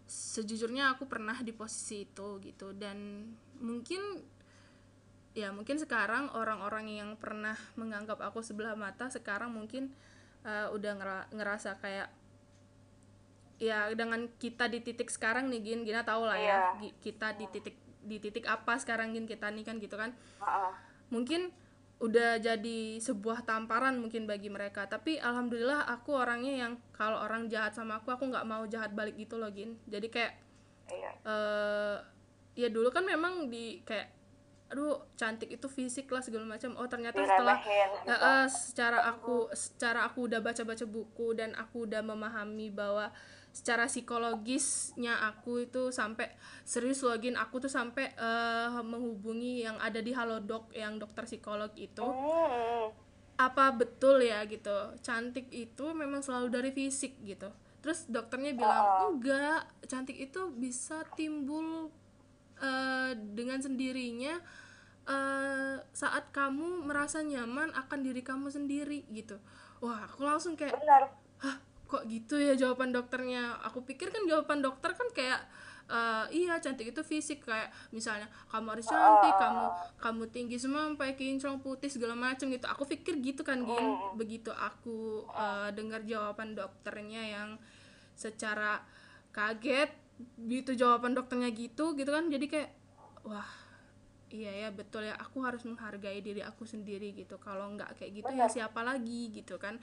sejujurnya 0.04 0.92
aku 0.92 1.08
pernah 1.08 1.40
di 1.40 1.54
posisi 1.56 2.04
itu 2.04 2.42
gitu 2.44 2.76
dan 2.76 3.30
mungkin 3.56 4.20
ya 5.32 5.50
mungkin 5.50 5.80
sekarang 5.80 6.30
orang-orang 6.36 6.86
yang 6.92 7.10
pernah 7.16 7.56
menganggap 7.74 8.20
aku 8.20 8.44
sebelah 8.44 8.76
mata 8.76 9.08
sekarang 9.08 9.50
mungkin 9.50 9.90
uh, 10.44 10.68
udah 10.76 11.24
ngerasa 11.32 11.80
kayak 11.80 12.12
ya 13.58 13.88
dengan 13.96 14.28
kita 14.36 14.68
di 14.68 14.82
titik 14.82 15.08
sekarang 15.08 15.48
nih 15.48 15.62
Gin 15.62 15.80
Gina 15.86 16.02
tahu 16.04 16.26
lah 16.26 16.36
yeah. 16.36 16.74
ya 16.78 16.90
iya. 16.90 16.92
kita 17.00 17.32
di 17.38 17.46
titik 17.48 17.83
di 18.04 18.20
titik 18.20 18.44
apa 18.46 18.76
sekarang 18.76 19.16
Gin 19.16 19.26
kita 19.26 19.48
nih 19.50 19.64
kan 19.64 19.76
gitu 19.80 19.96
kan 19.96 20.12
mungkin 21.08 21.50
udah 22.02 22.36
jadi 22.42 23.00
sebuah 23.00 23.46
tamparan 23.48 23.96
mungkin 23.96 24.28
bagi 24.28 24.52
mereka 24.52 24.84
tapi 24.84 25.16
alhamdulillah 25.16 25.88
aku 25.88 26.12
orangnya 26.12 26.68
yang 26.68 26.72
kalau 26.92 27.22
orang 27.22 27.48
jahat 27.48 27.72
sama 27.72 28.02
aku 28.02 28.12
aku 28.12 28.28
nggak 28.28 28.44
mau 28.44 28.66
jahat 28.68 28.92
balik 28.92 29.16
gitu 29.16 29.40
loh 29.40 29.48
Gin 29.50 29.80
jadi 29.88 30.08
kayak. 30.10 30.34
Iya. 30.84 31.10
uh, 31.24 31.96
ya 32.52 32.68
dulu 32.68 32.92
kan 32.92 33.08
memang 33.08 33.48
di 33.48 33.80
kayak 33.88 34.12
aduh 34.74 35.06
cantik 35.14 35.54
itu 35.54 35.70
fisik 35.70 36.10
lah 36.10 36.24
segala 36.24 36.44
macam 36.48 36.74
oh 36.74 36.88
ternyata 36.90 37.20
setelah 37.22 37.56
gitu. 37.62 38.10
uh, 38.10 38.46
secara 38.50 38.98
aku 39.06 39.48
secara 39.54 40.02
aku 40.08 40.26
udah 40.26 40.40
baca 40.42 40.62
baca 40.66 40.84
buku 40.88 41.36
dan 41.36 41.54
aku 41.54 41.86
udah 41.86 42.02
memahami 42.02 42.74
bahwa 42.74 43.12
secara 43.54 43.86
psikologisnya 43.86 45.14
aku 45.30 45.62
itu 45.70 45.94
sampai 45.94 46.26
serius 46.66 47.06
login 47.06 47.38
aku 47.38 47.62
tuh 47.62 47.70
sampai 47.70 48.10
uh, 48.18 48.82
menghubungi 48.82 49.62
yang 49.62 49.78
ada 49.78 50.02
di 50.02 50.10
halodoc 50.10 50.74
yang 50.74 50.98
dokter 50.98 51.22
psikolog 51.22 51.70
itu 51.78 52.02
mm. 52.02 52.90
apa 53.38 53.64
betul 53.78 54.18
ya 54.18 54.42
gitu 54.50 54.98
cantik 55.06 55.46
itu 55.54 55.86
memang 55.94 56.18
selalu 56.18 56.50
dari 56.50 56.70
fisik 56.74 57.14
gitu 57.22 57.46
terus 57.78 58.10
dokternya 58.10 58.58
bilang 58.58 58.82
uh. 58.82 59.14
enggak 59.14 59.70
cantik 59.86 60.18
itu 60.18 60.50
bisa 60.58 61.06
timbul 61.14 61.94
uh, 62.58 63.10
dengan 63.14 63.62
sendirinya 63.62 64.34
uh, 65.06 65.78
saat 65.94 66.26
kamu 66.34 66.90
merasa 66.90 67.22
nyaman 67.22 67.70
akan 67.70 68.02
diri 68.02 68.26
kamu 68.26 68.50
sendiri 68.50 69.06
gitu 69.14 69.38
wah 69.78 70.10
aku 70.10 70.26
langsung 70.26 70.58
kayak 70.58 70.74
Benar. 70.74 71.06
hah 71.38 71.56
kok 71.84 72.08
gitu 72.08 72.40
ya 72.40 72.56
jawaban 72.56 72.90
dokternya? 72.90 73.60
Aku 73.68 73.84
pikir 73.84 74.10
kan 74.10 74.24
jawaban 74.24 74.64
dokter 74.64 74.92
kan 74.96 75.08
kayak 75.12 75.40
uh, 75.88 76.24
iya 76.32 76.56
cantik 76.60 76.92
itu 76.92 77.02
fisik 77.04 77.44
kayak 77.44 77.68
misalnya 77.92 78.28
kamu 78.48 78.76
harus 78.76 78.86
cantik 78.88 79.34
kamu 79.36 79.64
kamu 80.00 80.22
tinggi 80.32 80.56
semua 80.56 80.88
sampai 80.88 81.12
kinclong 81.16 81.60
putih 81.60 81.92
segala 81.92 82.16
macam 82.16 82.48
gitu. 82.48 82.66
Aku 82.68 82.88
pikir 82.88 83.20
gitu 83.20 83.44
kan 83.44 83.60
gin? 83.64 83.86
Begitu 84.16 84.50
aku 84.52 85.28
uh, 85.32 85.68
dengar 85.72 86.04
jawaban 86.04 86.56
dokternya 86.56 87.22
yang 87.24 87.48
secara 88.14 88.80
kaget 89.34 89.90
gitu 90.38 90.78
jawaban 90.78 91.12
dokternya 91.12 91.50
gitu 91.52 91.92
gitu 91.98 92.10
kan. 92.10 92.30
Jadi 92.30 92.46
kayak 92.48 92.70
wah 93.24 93.48
iya 94.34 94.66
ya 94.66 94.68
betul 94.74 95.06
ya 95.06 95.14
aku 95.14 95.46
harus 95.46 95.62
menghargai 95.62 96.18
diri 96.24 96.40
aku 96.40 96.64
sendiri 96.64 97.12
gitu. 97.12 97.36
Kalau 97.38 97.70
nggak 97.76 98.00
kayak 98.00 98.24
gitu 98.24 98.30
ya 98.32 98.48
siapa 98.48 98.80
lagi 98.80 99.30
gitu 99.34 99.60
kan. 99.60 99.76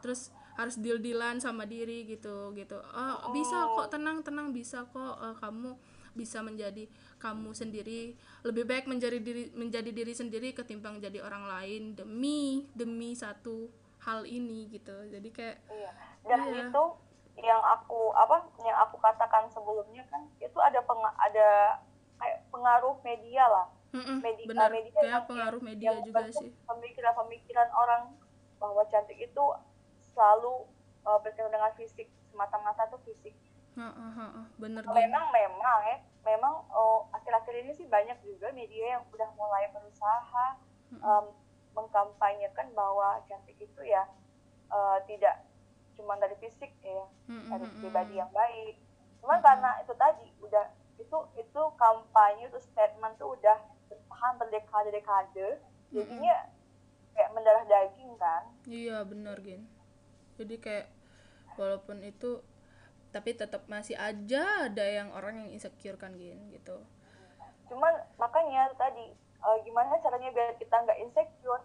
Terus 0.00 0.30
harus 0.54 0.78
deal 0.78 1.02
dealan 1.02 1.42
sama 1.42 1.66
diri 1.66 2.06
gitu 2.06 2.54
gitu 2.54 2.78
oh, 2.78 3.14
oh. 3.26 3.30
bisa 3.34 3.56
kok 3.74 3.90
tenang 3.90 4.22
tenang 4.22 4.54
bisa 4.54 4.86
kok 4.86 5.18
uh, 5.18 5.34
kamu 5.42 5.74
bisa 6.14 6.40
menjadi 6.46 6.86
kamu 7.18 7.50
sendiri 7.50 8.14
lebih 8.46 8.64
baik 8.64 8.86
menjadi 8.86 9.18
diri 9.18 9.50
menjadi 9.50 9.90
diri 9.90 10.14
sendiri 10.14 10.54
ketimbang 10.54 11.02
jadi 11.02 11.18
orang 11.26 11.44
lain 11.50 11.98
demi 11.98 12.70
demi 12.70 13.18
satu 13.18 13.66
hal 14.06 14.22
ini 14.22 14.70
gitu 14.70 14.94
jadi 15.10 15.28
kayak 15.34 15.56
iya. 15.74 15.90
dan 16.22 16.40
iya. 16.46 16.70
itu 16.70 16.84
yang 17.42 17.58
aku 17.58 18.14
apa 18.14 18.46
yang 18.62 18.78
aku 18.78 18.96
katakan 19.02 19.50
sebelumnya 19.50 20.06
kan 20.06 20.22
itu 20.38 20.58
ada 20.62 20.78
peng, 20.86 21.02
ada 21.02 21.82
kayak 22.22 22.46
pengaruh 22.54 22.94
media 23.02 23.44
lah 23.50 23.66
mm 23.90 24.18
media 24.22 24.46
benar 24.46 24.70
media 24.70 25.00
kayak 25.02 25.26
pengaruh 25.26 25.62
media 25.62 25.86
yang 25.90 26.02
juga 26.06 26.30
sih 26.30 26.50
pemikiran-pemikiran 26.66 27.68
orang 27.74 28.14
bahwa 28.62 28.82
cantik 28.86 29.18
itu 29.18 29.44
selalu 30.14 30.64
uh, 31.04 31.18
berkaitan 31.20 31.52
dengan 31.52 31.72
fisik 31.76 32.08
semata-mata 32.32 32.88
tuh 32.90 33.00
fisik. 33.04 33.34
Uh, 33.74 33.90
uh, 33.90 34.18
uh, 34.38 34.46
bener 34.54 34.86
memang 34.86 35.34
memang 35.34 35.78
ya 35.82 35.98
memang 36.22 36.62
oh, 36.70 37.10
akhir-akhir 37.10 37.66
ini 37.66 37.74
sih 37.74 37.90
banyak 37.90 38.14
juga 38.22 38.54
media 38.54 38.98
yang 38.98 39.02
udah 39.10 39.26
mulai 39.34 39.66
berusaha 39.74 40.46
um, 41.02 41.34
mengkampanyekan 41.74 42.70
bahwa 42.70 43.18
cantik 43.26 43.58
itu 43.58 43.80
ya 43.82 44.06
uh, 44.70 45.02
tidak 45.10 45.42
cuma 45.98 46.14
dari 46.22 46.38
fisik 46.38 46.70
ya 46.86 47.06
dari 47.26 47.66
pribadi 47.82 48.14
yang 48.18 48.30
baik. 48.30 48.78
Cuman 49.18 49.42
karena 49.42 49.82
itu 49.82 49.94
tadi 49.98 50.26
udah 50.38 50.66
itu 51.02 51.18
itu 51.34 51.62
kampanye 51.74 52.46
itu 52.46 52.58
statement 52.62 53.18
tuh 53.18 53.34
udah 53.34 53.58
bertahan 53.90 54.34
berdekade-dekade 54.38 55.58
jadinya 55.90 56.46
kayak 57.14 57.30
mendarah 57.34 57.66
daging 57.66 58.14
kan. 58.22 58.42
Iya 58.70 59.02
benar 59.02 59.42
gen 59.42 59.66
jadi 60.38 60.54
kayak 60.58 60.86
walaupun 61.54 62.02
itu 62.02 62.42
tapi 63.14 63.30
tetap 63.38 63.62
masih 63.70 63.94
aja 63.94 64.66
ada 64.66 64.82
yang 64.82 65.14
orang 65.14 65.46
yang 65.46 65.50
insecure 65.54 65.94
kan 65.94 66.18
gen 66.18 66.50
gitu 66.50 66.82
cuman 67.70 67.94
makanya 68.18 68.68
tadi 68.74 69.14
uh, 69.40 69.58
gimana 69.62 69.94
caranya 70.02 70.34
biar 70.34 70.58
kita 70.58 70.74
nggak 70.74 70.98
insecure 70.98 71.62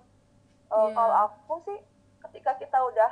uh, 0.70 0.88
yeah. 0.88 0.94
kalau 0.94 1.16
aku 1.26 1.54
sih 1.66 1.80
ketika 2.30 2.54
kita 2.62 2.78
udah 2.78 3.12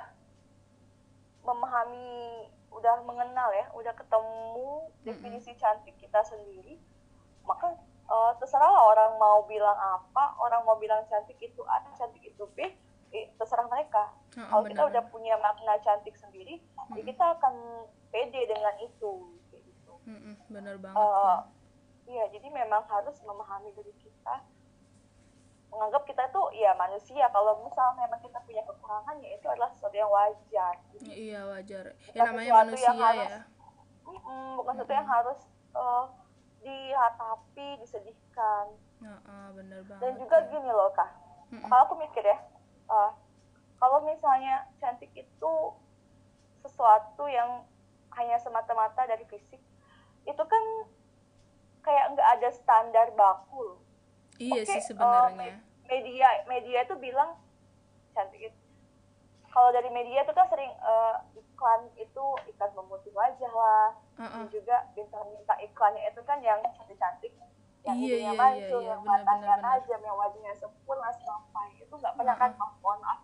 memahami 1.41 2.45
udah 2.69 3.01
mengenal 3.07 3.49
ya 3.55 3.65
udah 3.73 3.93
ketemu 3.95 4.69
definisi 5.01 5.49
mm 5.49 5.55
-hmm. 5.57 5.63
cantik 5.63 5.95
kita 5.97 6.21
sendiri 6.21 6.77
maka 7.47 7.73
uh, 8.11 8.35
terserah 8.37 8.69
orang 8.69 9.15
mau 9.17 9.47
bilang 9.47 9.75
apa 9.75 10.35
orang 10.37 10.61
mau 10.67 10.75
bilang 10.77 11.01
cantik 11.07 11.39
itu 11.39 11.63
A 11.65 11.81
cantik 11.95 12.21
itu 12.21 12.43
B 12.53 12.69
eh, 13.15 13.31
terserah 13.39 13.65
mereka 13.71 14.11
oh, 14.37 14.47
kalau 14.49 14.63
kita 14.69 14.83
udah 14.93 15.03
punya 15.09 15.35
makna 15.41 15.73
cantik 15.81 16.13
sendiri 16.13 16.61
hmm. 16.61 16.93
ya 16.93 17.01
kita 17.01 17.25
akan 17.41 17.53
pede 18.13 18.45
dengan 18.45 18.75
itu 18.79 19.11
gitu. 19.49 19.93
Hmm, 20.05 20.37
benar 20.47 20.77
banget 20.77 20.95
uh, 20.95 21.41
iya 22.07 22.25
jadi 22.31 22.47
memang 22.47 22.83
harus 22.87 23.19
memahami 23.21 23.75
diri 23.75 23.93
kita. 23.99 24.41
Menganggap 25.67 26.07
kita 26.07 26.31
itu 26.31 26.41
ya 26.63 26.71
manusia. 26.79 27.27
Kalau 27.27 27.59
misalnya 27.67 28.07
memang 28.07 28.23
kita 28.23 28.39
punya 28.47 28.63
kekurangan 28.63 29.19
ya 29.19 29.35
itu 29.35 29.47
adalah 29.51 29.69
sesuatu 29.75 29.95
yang 29.99 30.07
wajar 30.07 30.73
gitu. 30.95 31.11
iya 31.11 31.43
wajar. 31.43 31.85
Ya 32.15 32.31
namanya 32.31 32.63
manusia 32.63 32.87
yang 32.87 33.03
harus, 33.03 33.31
ya. 33.35 33.41
mm, 34.07 34.51
bukan 34.63 34.73
sesuatu 34.79 34.93
yang 34.95 35.09
harus 35.11 35.39
uh, 35.75 36.05
dihatapi 36.63 37.67
disedihkan. 37.83 38.65
Uh, 39.03 39.11
uh, 39.27 39.45
bener 39.53 39.83
banget 39.85 40.01
dan 40.01 40.11
juga 40.15 40.37
ya. 40.39 40.47
gini 40.55 40.71
loh 40.71 40.89
kak. 40.95 41.11
Mm 41.51 41.63
kalau 41.67 41.83
aku 41.83 41.95
mikir 41.99 42.23
ya 42.23 42.39
uh, 42.87 43.11
kalau 43.77 44.01
misalnya 44.05 44.65
cantik 44.81 45.13
itu 45.13 45.53
sesuatu 46.65 47.29
yang 47.29 47.63
hanya 48.17 48.37
semata-mata 48.41 49.05
dari 49.05 49.23
fisik 49.29 49.61
itu 50.27 50.43
kan 50.43 50.63
kayak 51.85 52.11
nggak 52.17 52.29
ada 52.41 52.49
standar 52.51 53.07
baku 53.15 53.79
Iya 54.37 54.61
okay, 54.63 54.77
sih 54.77 54.93
sebenarnya. 54.93 55.57
Uh, 55.57 55.89
media 55.89 56.27
media 56.45 56.79
itu 56.85 56.95
bilang 57.01 57.33
cantik 58.13 58.53
itu. 58.53 58.59
Kalau 59.49 59.73
dari 59.73 59.89
media 59.89 60.21
itu 60.21 60.33
kan 60.37 60.45
sering 60.53 60.69
uh, 60.85 61.17
iklan 61.33 61.89
itu 61.97 62.25
iklan 62.53 62.71
memutih 62.77 63.09
wajah 63.17 63.51
lah. 63.51 63.89
Uh 64.17 64.21
-uh. 64.21 64.45
Dan 64.45 64.53
juga 64.53 64.85
bintang 64.93 65.25
minta 65.33 65.57
iklannya 65.57 66.05
itu 66.05 66.21
kan 66.21 66.37
yang 66.45 66.61
cantik-cantik 66.77 67.33
yang 67.85 67.97
iya, 68.03 68.19
hidungnya 68.19 68.33
iya, 68.35 68.41
mancung, 68.41 68.83
iya, 68.83 68.89
yang 68.91 69.01
matanya 69.07 69.55
tajam, 69.63 70.01
yang 70.03 70.17
wajahnya 70.19 70.53
sempurna 70.59 71.07
sampai 71.23 71.71
itu 71.79 71.93
nggak 71.95 72.13
pernah 72.19 72.35
uh 72.35 72.41
-uh. 72.43 72.51
kan 72.51 72.67
mohon 72.83 72.99
maaf 72.99 73.19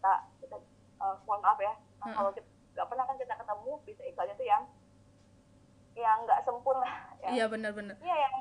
kita 0.00 0.14
kita, 0.40 0.56
uh, 1.04 1.14
mohon 1.28 1.44
maaf 1.44 1.60
ya. 1.60 1.76
Nah, 2.00 2.08
-uh. 2.08 2.14
kalau 2.16 2.30
kita 2.32 2.48
nggak 2.80 2.88
pernah 2.96 3.04
kan 3.04 3.16
kita 3.20 3.34
ketemu 3.36 3.72
bisa 3.84 4.02
iklannya 4.08 4.34
tuh 4.40 4.46
yang 4.48 4.62
yang 5.98 6.18
nggak 6.24 6.40
sempurna 6.46 6.88
yang, 7.20 7.32
iya 7.36 7.44
benar-benar 7.44 7.96
iya 8.00 8.16
yang 8.24 8.34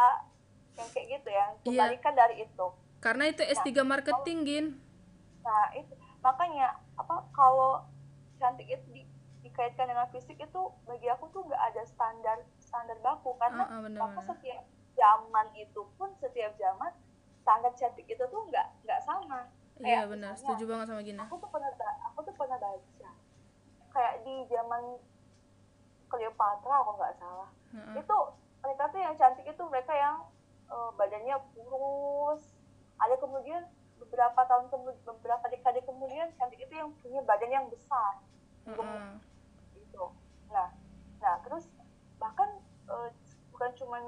uh, 0.00 0.18
yang 0.80 0.88
kayak 0.96 1.06
gitu 1.20 1.28
ya 1.28 1.46
kembalikan 1.60 2.12
iya. 2.14 2.20
dari 2.24 2.36
itu 2.46 2.66
karena 3.02 3.24
itu 3.28 3.42
S3 3.42 3.68
nah, 3.68 3.84
marketing 3.84 4.38
gin 4.48 4.66
nah 5.42 5.64
itu 5.76 5.92
makanya 6.22 6.78
apa 6.96 7.26
kalau 7.34 7.84
cantik 8.38 8.70
itu 8.70 8.86
di, 8.94 9.02
dikaitkan 9.42 9.90
dengan 9.90 10.06
fisik 10.14 10.38
itu 10.38 10.62
bagi 10.86 11.10
aku 11.10 11.28
tuh 11.34 11.42
nggak 11.44 11.62
ada 11.74 11.82
standar 11.84 12.38
standar 12.62 12.96
baku 13.02 13.34
karena 13.36 13.66
uh, 13.66 13.72
uh, 13.76 13.80
bener, 13.84 14.00
bener. 14.00 14.24
setiap 14.24 14.64
zaman 14.96 15.46
itu 15.58 15.82
pun 15.98 16.08
setiap 16.22 16.54
zaman 16.56 16.94
standar 17.42 17.74
cantik 17.74 18.06
itu 18.06 18.22
tuh 18.22 18.42
nggak 18.48 18.66
nggak 18.86 19.00
sama 19.02 19.50
iya 19.82 20.02
benar. 20.06 20.32
setuju 20.38 20.64
banget 20.70 20.86
sama 20.88 21.02
Gina. 21.02 21.22
aku 21.26 21.34
tuh 21.42 21.50
pernah 21.50 21.70
aku 22.06 22.18
tuh 22.22 22.34
pernah 22.38 22.58
baca 22.58 23.10
kayak 23.92 24.14
di 24.24 24.34
zaman 24.48 24.82
Cleopatra 26.08 26.74
aku 26.84 26.90
nggak 27.00 27.14
salah. 27.16 27.50
-uh. 27.72 27.96
itu 27.96 28.18
mereka 28.60 28.82
tuh 28.92 29.00
yang 29.00 29.14
cantik 29.16 29.46
itu 29.48 29.62
mereka 29.68 29.92
yang 29.96 30.16
uh, 30.68 30.90
badannya 30.96 31.36
kurus. 31.56 32.42
Ada 33.00 33.16
kemudian 33.16 33.64
beberapa 33.96 34.40
tahun 34.44 34.68
kemudian 34.68 35.00
beberapa 35.08 35.44
dekade 35.48 35.80
kemudian 35.88 36.28
cantik 36.36 36.60
itu 36.60 36.74
yang 36.76 36.92
punya 37.00 37.20
badan 37.24 37.50
yang 37.52 37.66
besar. 37.72 38.20
-uh. 38.68 39.16
gitu. 39.76 40.12
Nah 40.52 40.68
nah 41.22 41.34
terus 41.48 41.64
bahkan 42.20 42.60
uh, 42.92 43.08
bukan 43.56 43.70
cuman 43.80 44.04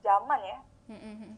zaman 0.00 0.40
ya. 0.48 0.58
-uh. 0.88 1.32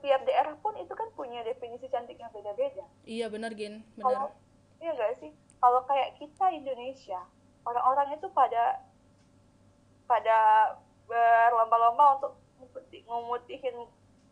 Setiap 0.00 0.24
daerah 0.24 0.56
pun 0.64 0.72
itu 0.80 0.96
kan 0.96 1.12
punya 1.12 1.44
definisi 1.44 1.84
cantik 1.92 2.16
yang 2.16 2.32
beda-beda. 2.32 2.88
Iya 3.04 3.28
benar 3.28 3.52
Gin. 3.52 3.84
Benar. 4.00 4.32
Iya 4.80 4.96
gak 4.96 5.20
sih? 5.20 5.28
Kalau 5.60 5.84
kayak 5.84 6.16
kita 6.16 6.48
Indonesia 6.56 7.20
orang-orang 7.68 8.16
itu 8.16 8.26
pada 8.32 8.80
pada 10.08 10.38
berlomba-lomba 11.04 12.16
untuk 12.16 12.32
memutihin 13.04 13.76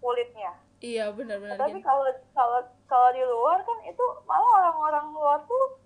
kulitnya. 0.00 0.56
Iya 0.80 1.12
benar-benar 1.12 1.60
tapi 1.60 1.84
kalau 1.84 2.08
kalau 2.32 2.60
kalau 2.88 3.08
di 3.12 3.20
luar 3.20 3.60
kan 3.60 3.78
itu 3.84 4.04
malah 4.24 4.50
orang-orang 4.62 5.06
luar 5.12 5.38
tuh 5.44 5.76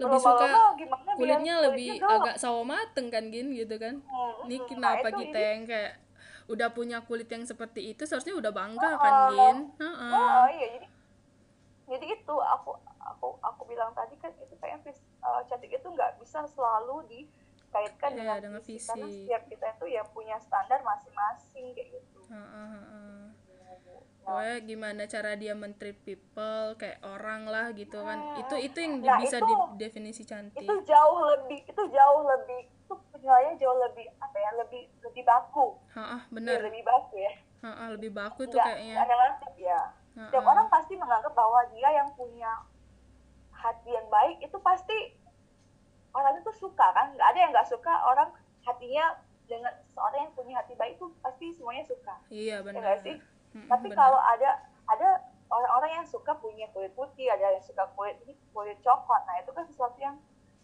lebih 0.00 0.20
suka 0.20 0.74
gimana 0.74 1.10
kulitnya 1.14 1.54
lebih 1.70 1.88
kulitnya 1.96 2.18
agak 2.18 2.36
sawo 2.36 2.60
mateng 2.66 3.08
kan 3.08 3.32
gin 3.32 3.56
gitu 3.56 3.78
kan? 3.80 4.04
Hmm, 4.04 4.50
ini 4.50 4.58
hmm, 4.60 4.66
kenapa 4.68 5.08
nah, 5.08 5.16
kita 5.16 5.38
yang 5.38 5.62
kayak 5.64 5.92
udah 6.50 6.68
punya 6.74 6.98
kulit 7.06 7.30
yang 7.30 7.46
seperti 7.46 7.94
itu 7.94 8.02
seharusnya 8.02 8.34
udah 8.34 8.50
bangga 8.50 8.90
oh, 8.90 8.98
kan 8.98 9.12
gin 9.30 9.56
uh, 9.78 9.86
uh. 9.86 10.12
oh 10.18 10.46
iya 10.50 10.66
jadi 10.74 10.88
jadi 11.90 12.06
itu 12.18 12.34
aku 12.34 12.74
aku 12.98 13.38
aku 13.38 13.62
bilang 13.70 13.94
tadi 13.94 14.18
kan 14.18 14.34
itu 14.34 14.54
kayak 14.58 14.82
uh, 15.22 15.42
cantik 15.46 15.70
itu 15.70 15.86
nggak 15.86 16.18
bisa 16.18 16.42
selalu 16.50 17.06
dikaitkan 17.06 18.18
yeah, 18.18 18.18
dengan, 18.18 18.38
dengan 18.42 18.62
fisik. 18.66 18.90
karena 18.90 19.06
setiap 19.06 19.42
kita 19.46 19.66
itu 19.78 19.86
ya 19.94 20.02
punya 20.10 20.36
standar 20.42 20.82
masing-masing 20.82 21.70
kayak 21.74 21.88
gitu 21.94 22.20
uh, 22.30 22.34
uh, 22.34 22.74
uh. 22.74 23.26
Pokoknya 24.20 24.56
gimana 24.62 25.02
cara 25.08 25.32
dia 25.34 25.56
mentreat 25.56 25.98
people 26.04 26.76
kayak 26.76 27.00
orang 27.02 27.48
lah 27.48 27.72
gitu 27.72 27.98
kan. 28.04 28.18
Hmm. 28.20 28.40
itu 28.44 28.54
itu 28.60 28.78
yang 28.78 28.94
nah, 29.00 29.18
bisa 29.18 29.40
itu, 29.40 29.54
definisi 29.80 30.22
cantik. 30.28 30.60
itu 30.60 30.74
jauh 30.86 31.18
lebih 31.34 31.60
itu 31.64 31.82
jauh 31.90 32.22
lebih 32.28 32.60
itu 32.68 32.94
penilaiannya 33.14 33.56
jauh 33.58 33.78
lebih 33.90 34.06
apa 34.20 34.36
ya 34.36 34.50
lebih 34.60 34.82
lebih 35.02 35.22
baku. 35.24 35.66
Ah 35.96 36.22
benar. 36.28 36.60
ya, 36.60 36.68
lebih 36.68 36.82
baku 36.84 37.14
ya. 37.18 37.32
Ha, 37.60 37.92
lebih 37.92 38.10
baku 38.16 38.48
tuh 38.48 38.56
kayaknya. 38.56 39.04
relatif 39.04 39.52
ya. 39.60 39.80
Setiap 40.16 40.44
orang 40.44 40.66
pasti 40.68 40.94
menganggap 40.96 41.32
bahwa 41.32 41.60
dia 41.72 41.88
yang 41.92 42.08
punya 42.16 42.52
hati 43.52 43.90
yang 43.92 44.08
baik 44.08 44.40
itu 44.40 44.56
pasti 44.60 45.16
orang 46.12 46.40
itu 46.40 46.50
suka 46.56 46.86
kan? 46.92 47.12
Nggak 47.14 47.28
ada 47.34 47.38
yang 47.38 47.50
nggak 47.52 47.68
suka 47.68 47.92
orang 48.08 48.28
hatinya 48.64 49.16
dengan 49.50 49.74
seorang 49.90 50.30
yang 50.30 50.34
punya 50.38 50.54
hati 50.62 50.74
baik 50.78 50.96
itu 50.96 51.06
pasti 51.20 51.46
semuanya 51.56 51.84
suka. 51.84 52.14
Iya 52.30 52.62
benar. 52.62 52.84
ya 52.84 52.96
sih 53.02 53.16
hmm, 53.54 53.68
tapi 53.68 53.88
bener. 53.90 53.98
kalau 53.98 54.20
ada 54.20 54.50
ada 54.90 55.08
orang-orang 55.50 56.02
yang 56.02 56.06
suka 56.06 56.34
punya 56.38 56.70
kulit 56.70 56.94
putih 56.94 57.30
ada 57.30 57.54
yang 57.54 57.64
suka 57.64 57.86
kulit 57.98 58.18
ini 58.26 58.34
kulit 58.54 58.78
coklat 58.82 59.22
nah 59.26 59.36
itu 59.42 59.50
kan 59.50 59.64
sesuatu 59.66 59.98
yang 59.98 60.16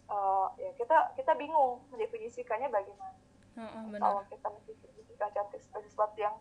uh, 0.07 0.47
ya 0.55 0.71
kita 0.75 1.13
kita 1.19 1.31
bingung 1.35 1.83
mendefinisikannya 1.91 2.71
bagaimana. 2.71 3.15
Uh, 3.57 3.63
uh, 3.63 3.85
kalau 3.97 4.21
kita 4.29 4.47
mendefinisikan 4.47 5.29
cantik 5.33 5.61
sebagai 5.65 5.89
sesuatu 5.89 6.17
yang 6.17 6.35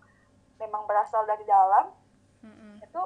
memang 0.61 0.85
berasal 0.89 1.25
dari 1.25 1.45
dalam 1.45 1.93
uh, 2.45 2.77
itu 2.81 3.03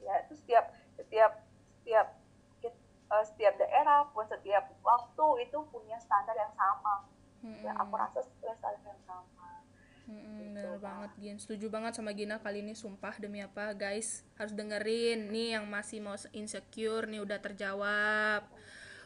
ya 0.00 0.14
itu 0.26 0.34
setiap 0.36 0.64
setiap 0.96 1.32
setiap 1.80 2.06
uh, 3.12 3.24
setiap 3.24 3.54
daerah 3.60 4.08
pun 4.10 4.26
setiap 4.26 4.68
waktu 4.82 5.26
itu 5.48 5.58
punya 5.70 5.96
standar 6.02 6.36
yang 6.36 6.52
sama. 6.54 7.06
Hmm. 7.40 7.56
ya 7.64 7.72
aku 7.72 7.96
rasa 7.96 8.20
standar 8.20 8.76
yang 8.84 9.00
sama 9.08 9.39
Hmm, 10.10 10.58
bener 10.58 10.74
banget 10.82 11.10
Gin. 11.22 11.38
Setuju 11.38 11.70
banget 11.70 11.94
sama 11.94 12.10
Gina 12.10 12.42
kali 12.42 12.66
ini 12.66 12.74
sumpah 12.74 13.14
demi 13.22 13.38
apa 13.38 13.70
guys? 13.78 14.26
Harus 14.34 14.58
dengerin 14.58 15.30
nih 15.30 15.54
yang 15.54 15.70
masih 15.70 16.02
mau 16.02 16.18
insecure 16.34 17.06
nih 17.06 17.22
udah 17.22 17.38
terjawab. 17.38 18.42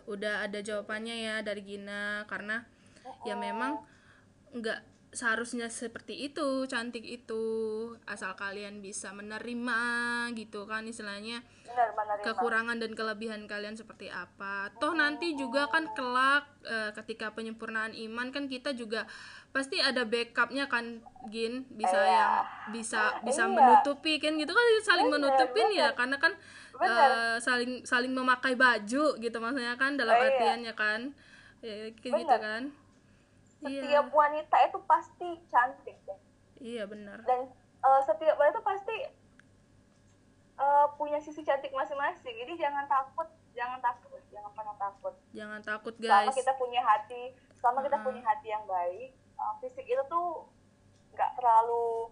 Udah 0.08 0.48
ada 0.48 0.64
jawabannya 0.64 1.16
ya 1.20 1.36
dari 1.44 1.60
Gina 1.60 2.24
karena 2.24 2.64
ya 3.28 3.36
memang 3.36 3.84
nggak 4.56 4.94
seharusnya 5.14 5.70
seperti 5.70 6.26
itu 6.26 6.66
cantik 6.66 7.04
itu. 7.06 7.44
Asal 8.08 8.32
kalian 8.34 8.80
bisa 8.80 9.12
menerima 9.12 9.80
gitu 10.34 10.64
kan 10.64 10.88
istilahnya. 10.88 11.44
Kekurangan 12.24 12.80
dan 12.80 12.96
kelebihan 12.96 13.44
kalian 13.44 13.76
seperti 13.76 14.08
apa. 14.08 14.72
Toh 14.80 14.96
nanti 14.96 15.36
juga 15.38 15.68
kan 15.68 15.92
kelak 15.92 16.48
e, 16.64 16.96
ketika 16.96 17.30
penyempurnaan 17.36 17.94
iman 17.94 18.32
kan 18.34 18.50
kita 18.50 18.74
juga 18.74 19.06
pasti 19.54 19.78
ada 19.78 20.02
backupnya 20.02 20.66
kan 20.66 20.98
gin 21.30 21.62
bisa 21.78 21.94
iya. 21.94 22.10
yang 22.10 22.32
bisa 22.74 23.22
bisa 23.22 23.46
iya. 23.46 23.54
menutupi 23.54 24.18
kan 24.18 24.34
gitu 24.34 24.50
kan 24.50 24.64
saling 24.82 25.06
bener, 25.06 25.30
menutupin 25.30 25.70
bener. 25.70 25.78
ya 25.78 25.88
karena 25.94 26.18
kan 26.18 26.34
e, 26.82 26.92
saling 27.38 27.86
saling 27.86 28.10
memakai 28.10 28.58
baju 28.58 29.14
gitu 29.14 29.36
maksudnya 29.38 29.78
kan 29.78 29.94
dalam 29.94 30.10
oh, 30.10 30.18
iya. 30.18 30.26
artiannya 30.26 30.74
kan 30.74 31.00
ya, 31.62 31.94
kayak 31.94 32.02
bener. 32.02 32.18
gitu 32.18 32.36
kan 32.42 32.62
setiap 33.62 34.06
iya. 34.10 34.10
wanita 34.10 34.56
itu 34.66 34.78
pasti 34.90 35.28
cantik 35.46 35.96
deh 36.02 36.18
iya 36.58 36.84
benar 36.90 37.22
dan 37.22 37.46
uh, 37.86 38.02
setiap 38.02 38.34
wanita 38.34 38.58
pasti 38.58 39.06
uh, 40.58 40.90
punya 40.98 41.22
sisi 41.22 41.46
cantik 41.46 41.70
masing-masing 41.70 42.34
jadi 42.42 42.58
jangan 42.58 42.90
takut 42.90 43.30
jangan 43.54 43.78
takut 43.78 44.18
jangan 44.34 44.50
pernah 44.50 44.76
takut 44.82 45.14
jangan 45.30 45.60
takut 45.62 45.94
guys 46.02 46.26
selama 46.26 46.34
kita 46.42 46.52
punya 46.58 46.82
hati 46.82 47.22
selama 47.62 47.78
uh 47.78 47.84
kita 47.86 47.98
punya 48.02 48.22
hati 48.26 48.46
yang 48.50 48.66
baik 48.66 49.14
uh, 49.38 49.54
fisik 49.62 49.86
itu 49.86 50.02
tuh 50.10 50.48
nggak 51.14 51.30
terlalu 51.38 52.10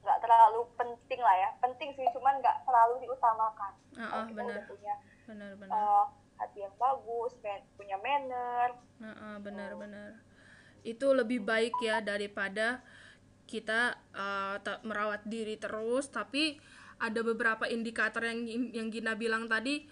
nggak 0.00 0.18
terlalu 0.24 0.60
penting 0.80 1.20
lah 1.20 1.36
ya. 1.36 1.48
Penting 1.60 1.90
sih 1.96 2.06
cuman 2.16 2.40
nggak 2.40 2.64
terlalu 2.64 3.04
diutamakan. 3.04 3.72
Uh 3.96 4.02
-uh, 4.02 4.22
kita 4.28 4.40
udah 4.40 4.64
punya 4.64 4.94
benar 5.28 5.52
benar. 5.60 5.72
uh, 5.76 6.04
hati 6.40 6.58
yang 6.64 6.74
bagus 6.80 7.32
punya 7.76 7.96
manner. 8.00 8.68
Uh 9.00 9.08
-uh, 9.08 9.34
benar 9.44 9.76
uh, 9.76 9.78
benar. 9.78 10.10
Itu 10.80 11.12
lebih 11.12 11.44
baik 11.44 11.76
ya 11.84 12.00
daripada 12.00 12.80
kita 13.50 13.98
uh, 14.14 14.56
merawat 14.86 15.26
diri 15.26 15.58
terus 15.58 16.06
tapi 16.08 16.62
ada 17.02 17.20
beberapa 17.24 17.66
indikator 17.66 18.22
yang 18.22 18.46
yang 18.70 18.88
Gina 18.94 19.18
bilang 19.18 19.50
tadi 19.50 19.90